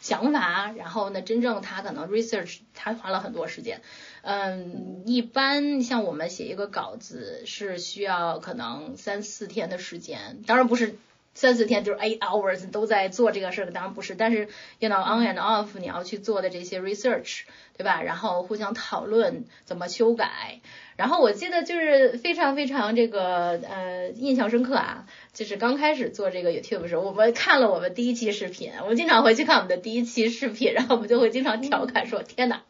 [0.00, 3.82] 想法，然后呢，真正他可能 research 他花了很多时间。
[4.22, 10.98] 嗯，一般像我们写一个稿子是需要可能三四天的时间，当然不是。
[11.36, 17.42] 三四天就是 eight hours 都在做这个事儿，当然不是，但是 you know on and off 你要去做的这些 research，
[17.76, 18.00] 对吧？
[18.02, 20.60] 然后互相讨论怎么修改。
[20.96, 32.62] 然后我记得就是非常非常这个呃印象深刻啊，就是刚开始做这个 YouTube 的时候，我们看了我们第一期视频，我们经常回去看我们的第一期视频，然后我们就会经常调侃说：“天哪，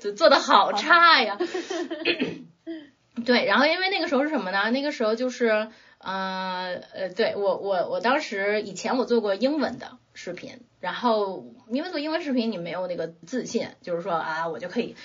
[0.00, 1.38] 就做的好差呀！”
[3.26, 4.70] 对，然后因为那个时候是什么呢？
[4.70, 5.68] 那个时候就是。
[6.04, 14.96] 呃呃，对我我我当时以前我做过英文的视频，然后因为做英文视频你没有那个自信，就是说啊我就可以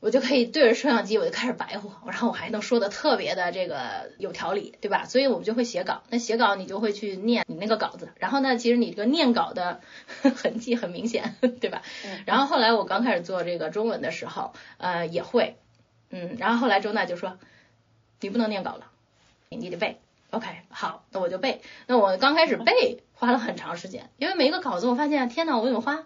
[0.00, 5.04] 我就可以对着摄像机我就开始白活，然后我还能说的特别的这个有条理，对吧？
[5.06, 9.80] 所以我们就会写稿，那写稿你就会去念你那个稿子，然后呢，其实你这个念稿的
[10.36, 11.82] 痕迹很明显，对吧？
[12.26, 15.56] 然后后来我刚开始做这个中文的时候，呃也会，
[16.10, 17.38] 嗯，然后后来周娜就说
[18.20, 18.90] 你不能念稿了，
[19.48, 20.00] 你得背。
[20.34, 21.62] OK，好，那我就背。
[21.86, 26.04] 那我刚开始背花了很长时间，因为每一个稿子我发现，天呐，我得花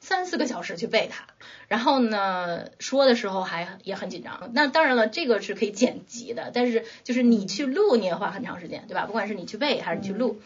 [0.00, 1.26] 三四个小时去背它。
[1.68, 4.50] 然后呢，说的时候还也很紧张。
[4.52, 9.06] 那当然了，这个是可以剪辑的，但是就是你去录你也花很长时间，对吧？
[9.06, 10.40] 不管是你去背还是你去录，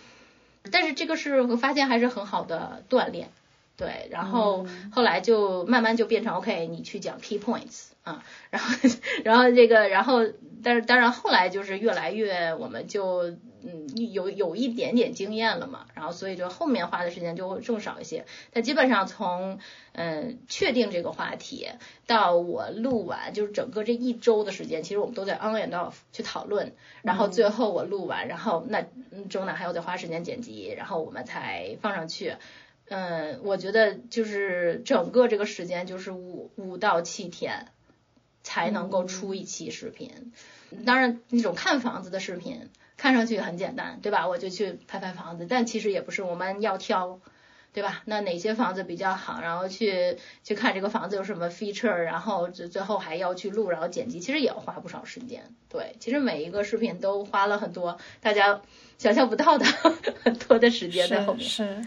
[0.71, 3.31] 但是这个是我发现还是很好的锻炼。
[3.83, 8.77] 对，然后后来就慢慢就变成 OK，你去讲 key points 啊，然后
[9.25, 10.21] 然后这个，然后
[10.62, 13.31] 但是当然后来就是越来越，我们就
[13.64, 18.25] 嗯有有一点点经验了嘛，然后所以就后面花的时间就会更少一些。
[18.53, 19.59] 但基本上从
[19.95, 21.68] 嗯确定这个话题
[22.07, 28.85] 到我录完，就是整个这一周的时间，其实我们都在 on and off 去讨论，然后最后我录完，然后那
[29.29, 32.35] 周呢还要再花时间剪辑，然后我们才放上去。
[32.92, 37.68] 嗯，我觉得就是整个这个时间就是五五到七天
[38.42, 40.33] 才能够出一期视频。
[40.85, 44.28] 当然，那种看房子的视频看上去很简单，对吧？
[44.28, 47.20] 我就去拍拍房子，但其实也不是，我们要挑，
[47.72, 48.02] 对吧？
[48.05, 55.55] 那哪些房子比较好，然后去去看这个房子有什么 feature，然后最最后还要去录，然后剪辑，其实也要花不少时间。
[55.68, 58.62] 对，其实每一个视频都花了很多大家
[58.98, 59.64] 想象不到的
[60.24, 61.46] 很多的时间在后面。
[61.46, 61.85] 是。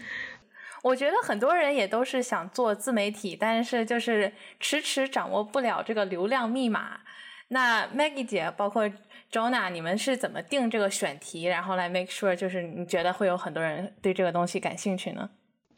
[0.86, 7.00] 我觉得很多人也都是想做自媒体，但是就是迟迟掌握不了这个流量密码。
[7.48, 8.88] 那 Maggie 姐，包括
[9.32, 15.28] Jonah，你们是怎么定这个选题，然后来 make sure 就是你觉得会有很多人对这个东西感兴趣呢？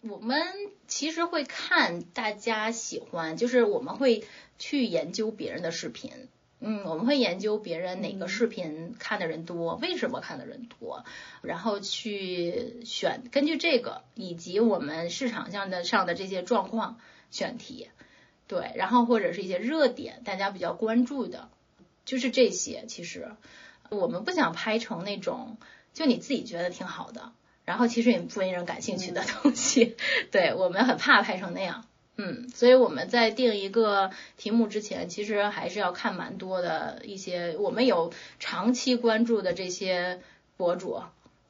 [0.02, 0.36] 我们
[0.86, 4.24] 其实会看大家喜欢，就是我们会
[4.58, 6.28] 去研究别人的视频。
[6.60, 11.04] 嗯，我们会研究别人哪个视频看的人多，为什么看的人多，
[11.40, 16.98] 然后去选，根据这个以及我们市场上的上的这些状况
[17.30, 17.88] 选题，
[18.48, 21.48] 对，然后或者是一些热点，大家比较关注的，
[22.04, 22.86] 就是这些。
[22.88, 23.28] 其实
[23.90, 25.58] 我们不想拍成那种
[25.94, 27.32] 就你自己觉得挺好的，
[27.64, 29.96] 然后其实也不没人感兴趣的东西，
[30.32, 31.84] 对我们很怕拍成那样。
[32.20, 40.20] 嗯，所以我们在定一个题目之前，其实还是要看蛮多的一些，我们有长期关注的这些
[40.56, 41.00] 博主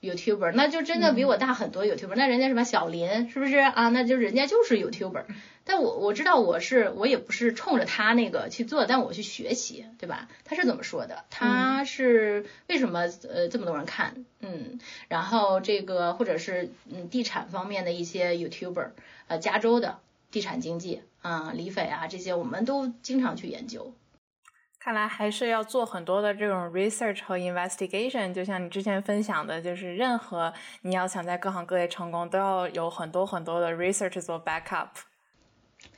[0.02, 3.88] ，YouTuber，那就真的比我大很多 YouTuber，、那人家什么小林是不是啊？
[3.88, 5.24] 那就人家就是 YouTuber，
[5.64, 10.28] 但我我知道我是我也不是冲着他那个去做，但我去学习，对吧？
[10.44, 11.24] 他是怎么说的？
[11.30, 14.26] 他是为什么呃这么多人看？
[14.40, 14.78] 嗯，
[15.08, 18.90] 然后这个或者是嗯地产方面的一些 YouTuber，
[19.28, 19.98] 呃加州的
[20.30, 23.94] 地产经济啊、李斐啊这些，我们都经常去研究。
[24.80, 34.88] 看来还是要做很多的这种 research 和 investigation，就像你之前分享的，就是任何你要想在各行各业成功，都要有很多很多的 research 做 backup。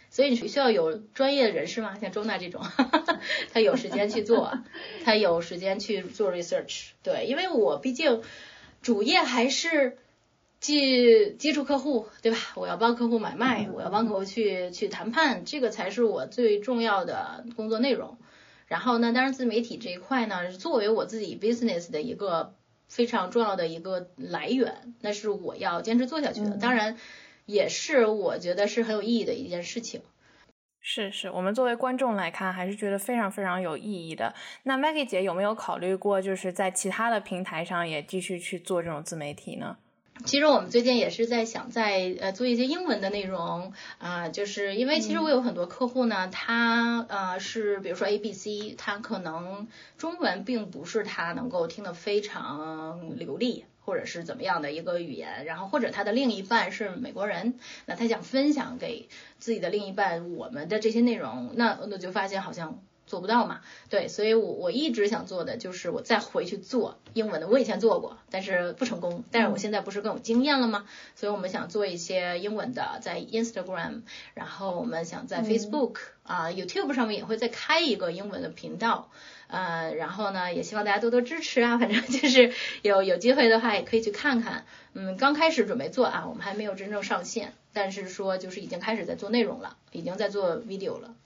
[0.08, 2.60] 所以你需要有专业人士吗，像周娜这种，
[3.52, 4.58] 他有时间去做，
[5.04, 6.88] 他有时间去做 research。
[7.02, 8.22] 对，因为我毕竟
[8.82, 9.98] 主业还是
[10.60, 12.38] 去接触客户，对吧？
[12.54, 18.18] 我要帮客户买卖，我要帮客户去去谈判，这个才是我最重要的工作内容。
[18.66, 22.54] 然后呢，当然自媒体这一块呢，作为我自己 business 的一个
[22.88, 26.50] 非常重要的一个来源，那是我要坚持做下去的。
[26.58, 26.96] 当然，
[27.46, 30.02] 也是我觉得是很有意义的一件事情。
[30.82, 34.34] 是是，我们作为观众来看，还是觉得非常非常有意义的。
[34.62, 39.76] 那 Maggie 姐有没有考虑过，就是在其他的平台上也继续去做这种自媒体呢？
[40.24, 53.64] 其实我们最近也是在想在呃做一些英文的内容啊、就是因为其实我有很多客户呢，他呃是比如说 A B C，他可能中文并不是他能够听得非常流利。
[53.82, 57.54] 或者是怎么样的一个语言，然后或者他的另一半是美国人，
[57.86, 70.86] 那他想分享给自己的另一半我们的这些内容，那那就发现好像做不到嘛，对，所以我我一直想做的就是我再回去做英文的，我以前做过，但是不成功，但是我现在不是更有经验了吗？
[71.16, 74.02] 所以我们想做一些英文的，在 Instagram，
[74.34, 79.10] 然后我们想在 Facebook 啊、YouTube 上面也会再开一个英文的频道。
[79.48, 84.64] 呃，然后呢，也希望大家多多支持啊，反正 就是有有机会的话，也可以去看看。
[84.94, 91.16] 嗯，刚开始准备做啊，我们还没有真正上线，但是说就是已经开始在做内容了，已经在做 video 了。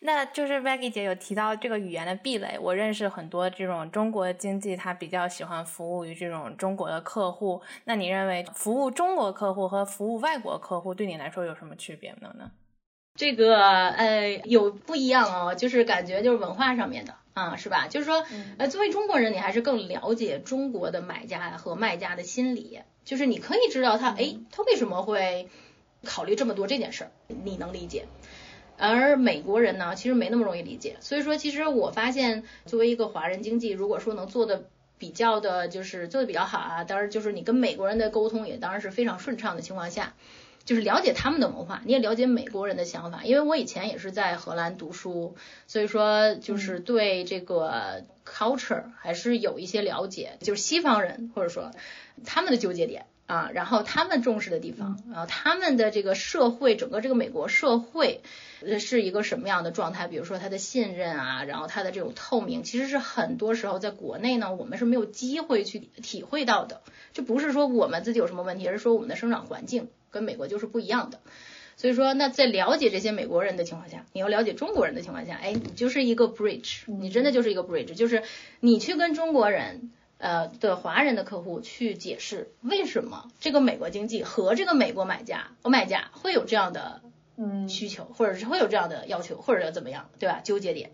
[0.00, 7.60] 那就是 Maggie 姐有提到这个语言的壁垒，我认识很多这种中国经济，他比较喜欢服务于这种中国的客户。
[7.84, 12.32] 那你认为服务中国客户和服务外国客户对你来说有什么区别呢？
[12.38, 12.52] 呢？
[13.16, 13.58] 这个
[13.88, 17.88] 呃有不一样哦，就是感觉就是文化上面的啊，是吧？
[17.88, 18.24] 就是说
[18.58, 25.48] 呃，作为中国人，你还是更了解中国的买家和卖家的心理，就是你可以知道他哎，他为什么会
[26.04, 28.06] 考虑这么多这件事儿，你能理解。
[28.78, 30.96] 而美国人呢，其实没那么容易理解。
[31.00, 34.64] 所以说，其实我发现，作为一个华人经济，如果说能做的
[34.96, 40.14] 比较的，就是做的比较好啊，当然就是你跟美国人的沟通也当然是非常顺畅的情况下，
[40.64, 43.24] 就是了解他们的文化，你也了解美国人的想法。
[43.24, 45.36] 因为我以前也是在荷兰读书，
[45.66, 51.70] 所以说就是对这个 culture 还是有一些了解，就是西方人或者说
[52.24, 53.06] 他们的纠结点。
[53.28, 58.22] 啊，然后他们重视的地方，然后他们的这个社会，整个这个美国社会
[58.80, 60.08] 是一个什么样的状态？
[60.08, 66.80] 比如说他的信任啊，然后他的这种透明，其实是很多时候在国内呢，我们是没有机会去体会到的。
[67.12, 71.20] 这不是说我们自己有什么问题，而是说我们的生长环境跟美国就是不一样的。
[71.76, 78.22] 所以说，那在了解这些美国人的情况下，你要了解中国人的情况下，哎，你就是一个 bridge，你真的就是一个 bridge，就是
[78.60, 79.90] 你去跟中国人。
[80.18, 87.00] 呃的华人的客户去解释为什么这个美国经济和这个美国买家我买家会有这样的
[87.40, 90.40] 嗯需求，或者是会有这样的要求，或者怎么样，对吧？
[90.42, 90.90] 纠结点，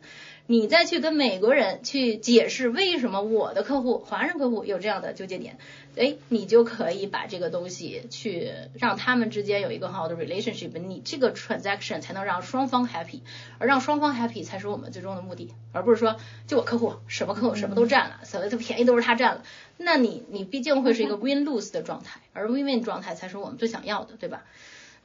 [0.47, 5.57] 你再去跟美国人去解释为什么我的客户华人客户有这样的纠结点，
[5.97, 13.21] 哎，你就可以把这个东西去让他们之间有一个很好的 relationship，你这个 transaction 才能让双方 happy，
[13.59, 19.45] 而让双方 happy 才是我们最终的目的，而不是说就我客户什么客户什么都占了，所谓的便宜都是他占了，
[19.79, 24.45] 那你你毕竟会是一个 win lose 的状态，而 win win 状态才是我们最想要的，对吧？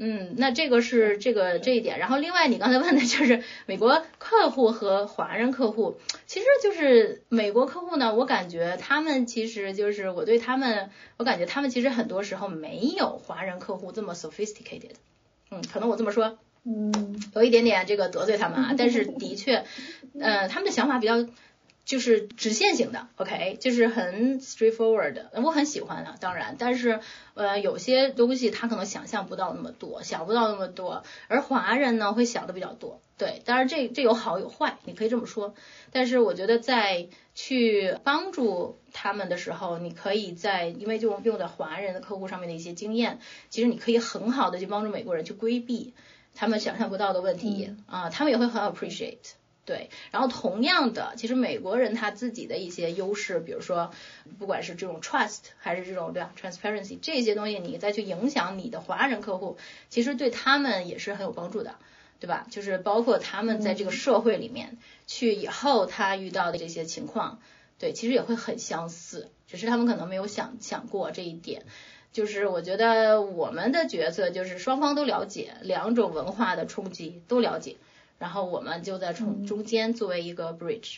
[0.01, 14.93] 嗯，那这个是这个这一点，然后另外你刚才问的就是 美国客户和华人客户，其实就是美国客户呢，我感觉他们其实就是我对他们，我感觉他们其实很多时候没有华人客户这么 sophisticated，
[15.51, 17.19] 嗯，可能我这么说，嗯。
[17.35, 19.65] 有一点点这个得罪他们啊， 但是的确，
[20.19, 21.25] 呃，他们的想法比较
[21.89, 26.99] 就是直线型的，OK，就是很 straightforward 的，我很喜欢啊，当然，但是
[27.33, 35.55] 呃，有些东西他可能想象不到那么多，想不到那么多，而华人呢会想的比较多，对，当然这这有好有坏，你可以这么说，
[35.91, 43.17] 但是我觉得在去帮助他们的时候，你可以在因为就用在华人的客户上面的一些经验，
[43.49, 45.95] 其实你可以很好的去帮助美国人去规避
[46.35, 49.33] 他们想象不到的问题、啊，他们也会很 appreciate。
[49.69, 53.91] 对，然后同样的，其实美国人他自己的一些优势，比如说，
[54.39, 59.57] 不管是这种 trust 还是这种对吧 transparency 这些东西，你再去影响你的华人客户，
[59.87, 61.75] 其实对他们也是很有帮助的，
[62.19, 62.47] 对吧？
[62.49, 67.39] 就是包括他们在这个社会里面去以后他遇到的这些情况，
[67.77, 71.61] 对，其实也会很相似，只是他们可能没有想想过这一点。
[72.11, 77.75] 就是我觉得我们的角色就是双方都了解，两种文化的冲击都了解。
[78.19, 80.97] 然后我们就在从中间作为一个 bridge，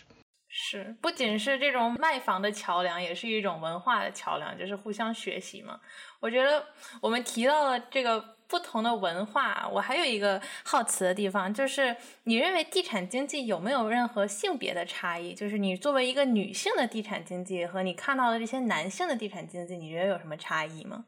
[0.49, 5.80] 是不仅是这种卖房的桥梁，也是一种文化的桥梁，就是互相学习嘛。
[6.19, 6.65] 我觉得
[6.99, 15.34] 我们提到了这个不同的文化，我还有一个好奇的地方，就是你认为地产经济有没有任何性别的差异？
[15.34, 21.05] 就是你作为一个女性的地产经济和你看到的这些男性的地产经济，你觉得有什么差异吗？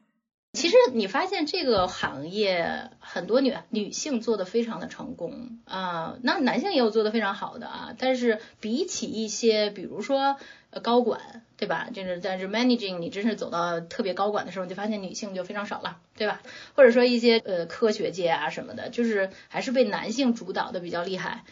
[0.54, 10.36] 其实你发现这个行业很多女女性做的非常的成功啊，那男性也有做的非常好的啊，但是比起一些比如说
[10.70, 11.90] 呃高管，对吧？
[11.92, 16.40] 就是但是 managing 你真是走到特别高管的时候，你就发现女性就非常少了，对吧？
[16.74, 21.44] 或者说一些呃科学界啊什么的，就是还是被男性主导的比较厉害。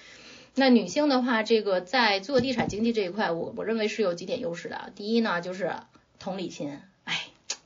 [0.55, 4.93] 那女性的话，这个在做地产经济这一块，我我认为是有几点优势的。
[4.95, 5.73] 第一呢，就是
[6.21, 6.79] 同理心。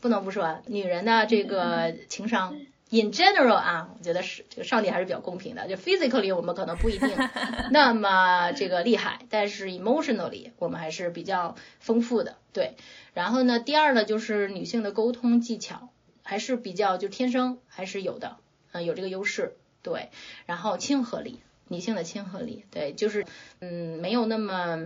[0.07, 2.55] 不能不说，女人的这个情商
[2.91, 5.67] ，in general 啊，我觉得是这个上帝还是比较公平的。
[5.67, 7.11] 就 physically 我们可能不一定
[7.73, 12.37] 那么这个厉害，但是 emotionally 我们还是比较丰富的。
[12.53, 12.77] 对，
[13.15, 15.89] 然后呢，第二呢，就是女性的沟通技巧
[16.23, 18.37] 还是比较就天生还是有的，
[18.71, 19.57] 嗯，有这个优势。
[19.83, 20.11] 对，
[20.47, 23.27] 然后亲和力，女性的亲和力，对，就是
[23.59, 24.79] 嗯，没有那么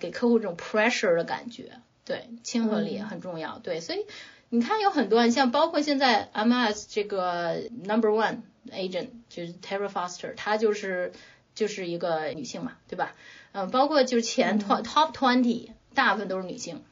[0.00, 1.70] 给客户这种 pressure 的感觉。
[2.04, 3.60] 对，亲和力很重要。
[3.60, 4.00] 对，所以。
[4.48, 11.12] 你看有很多，像包括现在 MS 这个 Number One Agent 就是 Terra Foster，她就是
[11.54, 13.14] 就是一个女性嘛，对吧？
[13.52, 16.82] 嗯，包括就是前 Top Top Twenty 大部分都是女性，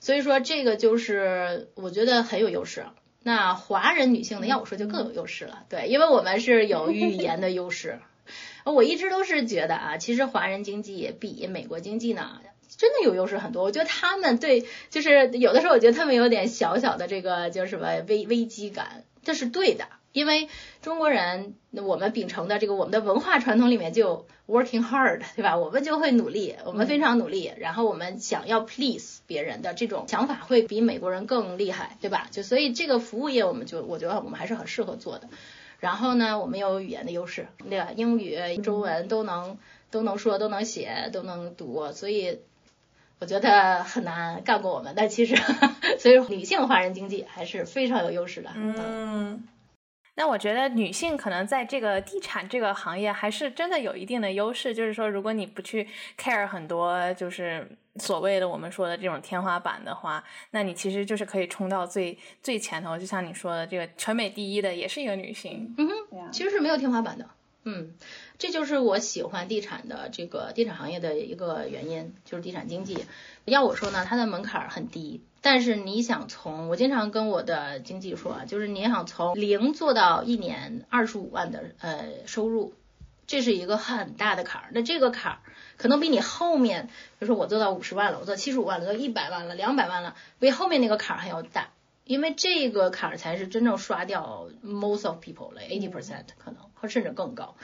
[0.00, 2.84] 所以说这个就是我觉得很有优势。
[3.22, 7.98] 那华人女性呢，要我说就更有优势了，对，因为我们是有语言的优势。
[8.64, 12.40] 我一直都是觉得啊，其实华人经济比美国经济呢。
[12.76, 20.48] 真的有优势很多，我觉得他们对，就是有的时候我觉得他们有点小小的这个叫什么危危机感，这是对的，因为
[20.82, 25.56] 中国人我们秉承的这个我们的文化传统里面就 working hard，对吧？
[25.56, 32.26] 我们就会努力，我们非常努力，然后我们想要 please 别人的这种想法会比美国人更厉害，对吧？
[32.32, 35.28] 就所以这个服务业我们就我觉得我们还是很适合做的。
[35.78, 37.90] 然后呢，我们有语言的优势，对吧？
[37.94, 39.58] 英语、中文都能
[39.92, 42.40] 都能说，都能写，都能读，所以。
[43.24, 45.34] 我觉得很难干过我们，但其实，
[45.98, 48.50] 所以女性华人经济还是非常有优势的。
[48.54, 49.42] 嗯，
[50.16, 57.66] 那我觉得女性可能在这个地产这个行业还是真的有一定的优势，就是说，如果你不去 care 很多，就是
[57.96, 62.98] 所谓的我们说的这种天花板的话，那你其实就是可以冲到最最前头。
[62.98, 65.74] 就像你说的，这个全美第一的也是一个女性。
[65.78, 67.26] 嗯哼，其实是没有天花板的。
[67.64, 67.94] 嗯。
[68.36, 73.06] 这就是我喜欢地产的这个地产行业的一个原因，就是地产经济。
[73.44, 82.74] 要我说呢，它的门槛很低，但是你想从，我经常跟我的经纪说啊，就是你想从零做到一年二十五万的呃收入，
[83.26, 84.68] 这是一个很大的坎儿。
[84.72, 85.38] 那这个坎儿
[85.76, 91.68] 可能比你后面，比如说我做到五十万了，我做七十五万了，做一百万了，两百万了，比后面那个坎儿还要大，
[92.04, 97.56] 因为这个坎儿才是真正刷掉 most of people 了，eighty percent 可能，或甚至更高。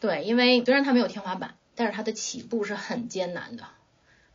[0.00, 3.64] 对，因为虽然它没有天花板，但是它的起步是很艰难的，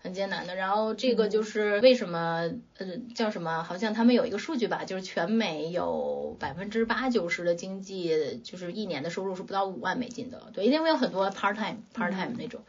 [0.02, 0.56] 很艰难的。
[0.56, 3.64] 然后这个就是为什么，呃，叫什么？
[3.64, 10.52] 好像他们有一个数据吧，就是全美有百分之八九十的经济，就是一年的收入是不到五万美金的。
[10.54, 12.62] 对，因为有很多 part time part time 那种，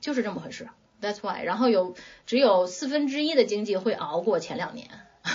[0.00, 0.68] 就是这么回事。
[1.00, 1.42] That's why。
[1.44, 1.96] 然后有
[2.26, 4.88] 只有四分之一的经济会熬过前两年，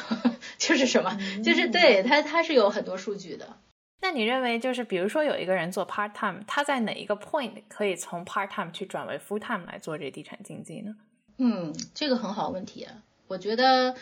[0.59, 1.17] 就是什么？
[1.43, 3.57] 就是对它它是有很多数据的。
[3.99, 10.95] 那你认为，就是比如说有一个人做 part time，他在哪一个 point 可以从 part time 去转为 full time 来做这地产经济呢？
[11.37, 12.87] 嗯，这个很好问题。
[13.27, 13.95] 我觉得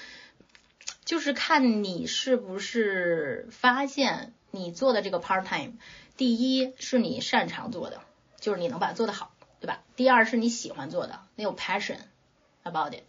[1.06, 5.74] 就是看你是不是发现你做的这个 part time，
[6.18, 8.02] 第一是你擅长做的，
[8.40, 9.84] 就是你能把它做得好，对吧？
[9.96, 12.00] 第二是你喜欢做的，你有 passion
[12.64, 13.04] about it。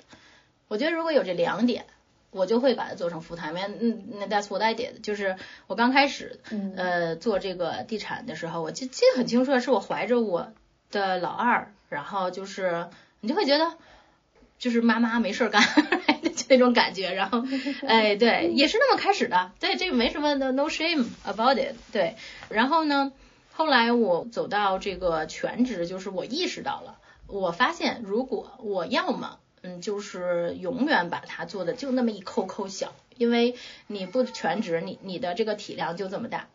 [0.68, 1.86] 我觉得如果有这两点。
[2.32, 6.40] 我就会把它做成副台面，嗯，那 that's what I did，就是我刚开始，
[6.76, 10.52] 呃，做这个地产的时候，我记记得很清楚，是我怀着我
[10.90, 12.88] 的老二，然后就是
[13.20, 13.74] 你就会觉得，
[14.58, 15.62] 就是妈妈没事干，
[16.34, 17.44] 就那种感觉，然后，
[17.86, 22.16] 哎，对，也是那么开始的，对，这个没什么的，no shame about it，对，
[22.48, 23.12] 然后呢，
[23.52, 33.54] 后来我走到这个全职，就是我意识到了，我发现如果我要么，嗯，就是永远把它做的就那么一抠抠小，因为
[33.86, 36.48] 你不全职，你你的这个体量就这么大，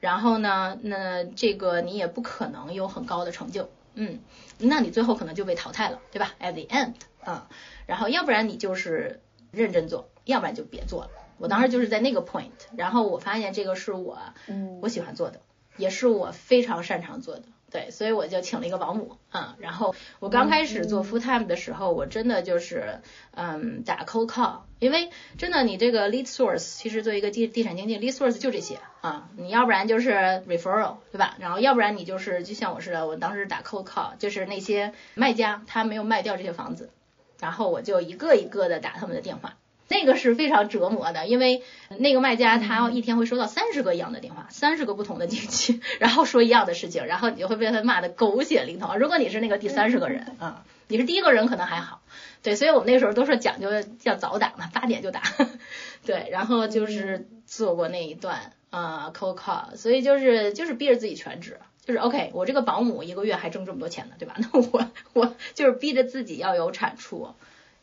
[0.00, 4.18] 然后呢，那这个你也不可能有很高的成就，嗯，
[4.58, 7.48] 那你最后可能就被淘汰了，对吧？At the end，啊，
[7.86, 9.20] 然后要不然你就是
[9.52, 11.10] 认真做，要不然就别做了。
[11.38, 15.40] 我当时就是在那个 point，然后我发现这个是我，嗯我喜欢做的。
[15.76, 23.00] 也是我非常擅长做的，对，所以我就请了一个保姆，嗯，然后我刚开始做 full time 的时候，我真的就是，
[23.32, 30.10] 嗯，打 cold call，因为真的你这个 lead source，其实做一个地地产经纪 lead source 就这些啊，你要不然就是
[30.48, 31.36] referral，对吧？
[31.38, 36.90] 然后要不然你就是就像我似的，我当时打 cold call，就是那些卖家他没有卖掉这些房子，
[37.38, 39.56] 然后我就一个一个的打他们的电话。
[39.90, 41.64] 那个是非常折磨的，因为
[41.98, 48.96] 那个卖家他一天会收到三十个一样的电话，三十个不同的经纪， 然后说一样的事情，然后你就会被他骂的狗血淋头。
[48.96, 52.02] 如果你是那个第三十个人啊，你是第一个人可能还好，
[52.44, 53.68] 对，所以我们那时候都是讲究
[54.04, 55.22] 要早打嘛，八点就打，
[56.06, 64.36] 对，然后就是做过那一段啊 cold call，所以就是就是逼着自己全职，就是 OK，我这个保姆一个月还挣这么多钱呢，对吧？
[64.38, 67.34] 那我我就是逼着自己要有产出。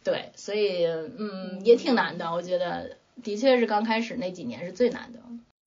[0.10, 2.32] 对，所以嗯，也挺难的。
[2.32, 5.20] 我觉得的确是刚开始那几年是最难的。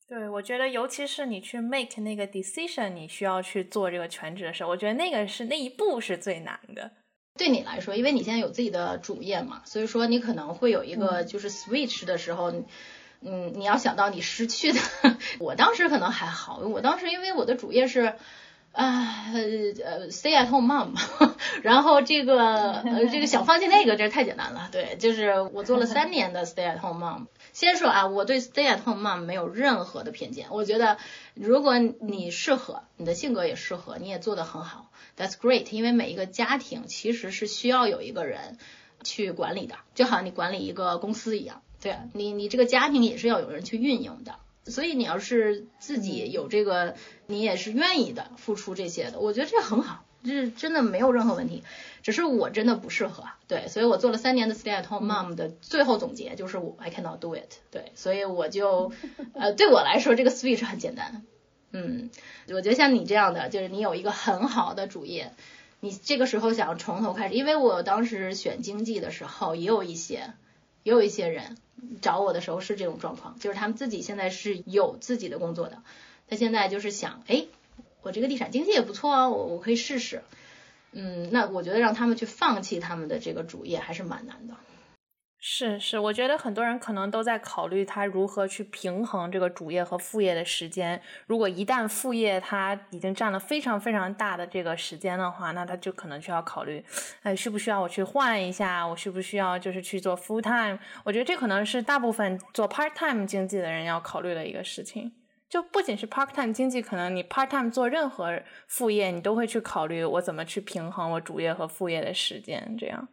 [0.09, 6.91] 对，我觉得尤其是你去 make 那个 decision，你需要去做这个全职的时候，我觉得那个是那一步是最难的。
[7.39, 12.51] 对你来说，因为你现在有自己的主业嘛，所以说你可能会有一个就是 switch 的时候，
[13.21, 14.81] 嗯，你要想到你失去的。
[15.39, 18.15] 我当时可能还好，我当时因为我的主业是。
[18.73, 20.95] 啊，呃，stay at home mom，
[21.63, 24.69] 然后这个呃，这个想放弃那个，这太简单了。
[24.71, 27.27] 对，就是我做了三年的 stay at home mom。
[27.53, 30.47] 先说啊，我对 stay at home mom 没有任何的偏见。
[30.51, 30.99] 我觉得
[31.35, 35.67] 如果你适合，你的性格也适合，你也做得很好，that's great。
[35.75, 38.57] 因为每一个家庭其实是需要有一个人
[39.03, 41.63] 去管理的，就好像你管理一个公司一样。
[41.83, 44.37] 对你，你这个家庭也是要有人去运营的。
[44.65, 46.95] 所以你要是自己有这个，
[47.27, 51.63] 你也是愿意的付出这些的，我觉得这很好，这真的没有任何问题。
[52.03, 58.93] 只是我真的不适合，对，所以我做了三年的 stay at home mom 的最后总结就是我 I cannot do it，对，所以我就
[59.35, 61.27] 呃对我来说这个 switch 很简单，
[61.73, 62.09] 嗯，
[62.49, 65.35] 我觉得像你这样的，就是你有一个很好的主业，
[65.81, 70.33] 你这个时候想从头开始，因为我当时选经济的时候也有一些，
[70.83, 71.57] 也有一些人。
[72.03, 75.83] 找我的时候是这种状况，就是他们自己现在是有自己的工作的，
[76.29, 77.47] 他现在就是想，哎，
[78.03, 80.23] 我这个地产经济也不错啊，我我可以试试，
[80.93, 84.55] 嗯，那我觉得让他们去放弃他们的这个主业还是蛮难的。
[85.43, 91.01] 是是，我觉得很多人可能都在考虑他如何去平衡这个主业和副业的时间。
[91.27, 96.85] 如果一旦副业他已经占了非常非常大的这个时间的话，那他就可能需要考虑，
[97.23, 98.87] 哎，需不需要我去换一下？
[98.87, 100.79] 我需不需要就是去做 full time？
[101.05, 105.11] 我觉得这可能是大部分做 part time 经济的人要考虑的一个事情。
[105.49, 113.09] 就不仅是 part time 经济，可能你 part time 做任何副业，你都会去考虑我怎么去平衡我主业和副业的时间，这样。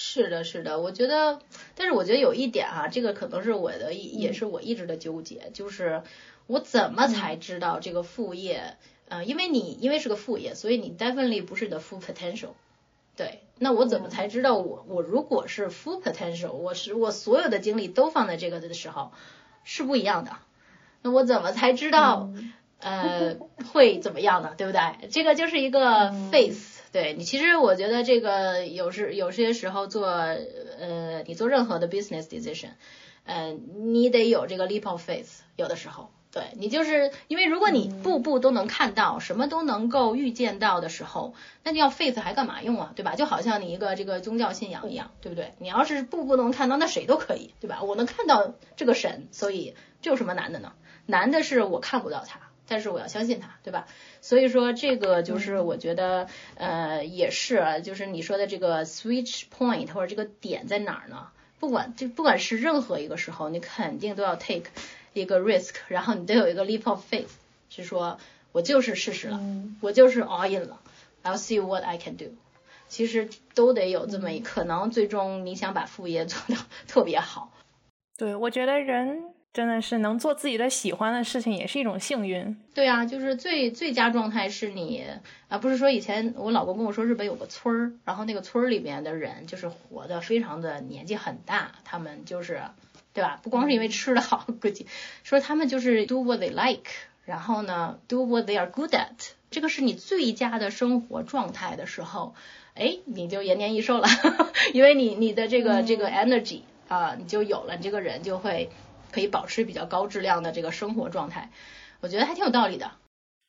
[0.00, 1.40] 是的，是的，我觉得，
[1.74, 6.04] 但是我觉得有一点哈，这个可能是我的，也是我一直的纠结，就是
[6.46, 8.76] 我怎么才知道这个副业，
[9.08, 12.50] 呃，因为你因为是个副业，所以你 definitely 不是你的 full potential，
[13.16, 19.10] 对，那我怎么才知道我我如果是 full potential，我是我所有的精力都放在这个的时候
[19.64, 20.30] 是不一样的，
[21.02, 22.30] 那我怎么才知道
[22.78, 23.34] 呃
[23.72, 24.54] 会怎么样呢？
[24.56, 25.08] 对不对？
[25.08, 26.77] 这个就是一个 face。
[26.90, 32.70] 对你，其实我觉得这个有时有些时候做，呃，你做任何的 business decision，
[33.24, 35.40] 呃，你得有这个 leap of faith。
[35.56, 41.34] 有的时候，对你就是因为如果你步步都能看到，什么都能够预见到的时候，
[41.64, 42.92] 那你要 faith 还干嘛用啊？
[42.96, 43.16] 对吧？
[43.16, 45.54] 就好像你一个这个宗教信仰一样，对不对？
[45.58, 47.82] 你要是步步都能看到，那谁都可以，对吧？
[47.82, 50.72] 我能看到这个神，所以这有什么难的呢？
[51.06, 52.47] 难的是我看不到他。
[52.68, 53.88] 但是我要相信他，对吧？
[54.20, 61.28] 所以说这个就是我觉得，呃，也是，就是你说的这个 switch point 或者这个点在哪儿呢？
[61.58, 64.70] 不管就不管是任何一个时候，你肯定都要 take
[65.12, 67.30] 一个 risk，然后你得有一个 leap of faith，
[67.70, 68.18] 是说
[68.52, 69.40] 我就是试试了，
[69.80, 70.80] 我就是 all in 了
[71.24, 72.26] ，I'll see what I can do。
[72.88, 77.50] 其实都得有这么一可能，最终你想把副业做到特别好。
[78.16, 79.24] 对，我觉得人。
[79.52, 82.56] 真的是能做自己的喜欢的事情，也是一种幸运。
[82.74, 85.04] 对啊，就是最最佳状态是你
[85.48, 92.62] 啊，不是说以前我老公跟我说日本有个村儿，然后那个村儿里面的人就是活的非常的年纪很大，他们就是
[93.12, 93.40] 对吧？
[93.42, 94.86] 不光是因为吃的好，估计
[95.24, 96.90] 说他们就是 do what they like，
[97.24, 102.34] 然后呢，do what they are good at，这个是你最佳的生活状态的时候，
[102.74, 104.06] 哎，你就延年益寿了，
[104.72, 108.70] 因为你你的这个这个 energy 啊，你就有了，你这个人就会
[109.10, 111.50] 可以保持比较高质量的这个生活状态，
[112.00, 112.90] 我觉得还挺有道理的。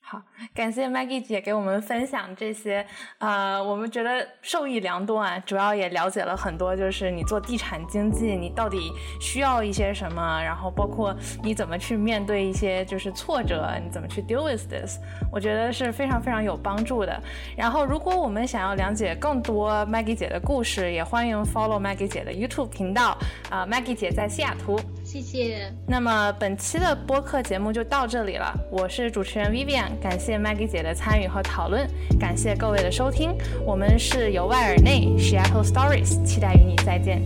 [0.01, 0.19] 好，
[0.55, 2.83] 感谢 Maggie 姐给我们分享这些，
[3.19, 5.37] 呃，我们觉得受益良多啊。
[5.37, 8.91] 主要也了解了很多，就是你做地产经济，你到底
[9.21, 14.97] 需要一些什么，然后包括你怎么去面对一些就是挫折，你怎么去 deal with this，
[15.31, 17.21] 我觉得是非常非常有帮助的。
[17.55, 23.15] 然后，如果我们想要了解更多 Maggie 姐的故事，也欢迎 follow Maggie 姐的 YouTube 频道
[23.51, 24.81] 啊，Maggie 姐在西雅图。
[25.09, 25.73] 谢谢。
[25.87, 31.89] 那么本期的播客节目就到这里了，我是主持人 Vivian，感谢 Maggie 姐的参与和讨论，
[32.19, 33.35] 感谢各位的收听，
[33.65, 37.23] 我们是由外而内 Seattle Stories，期待与你再见。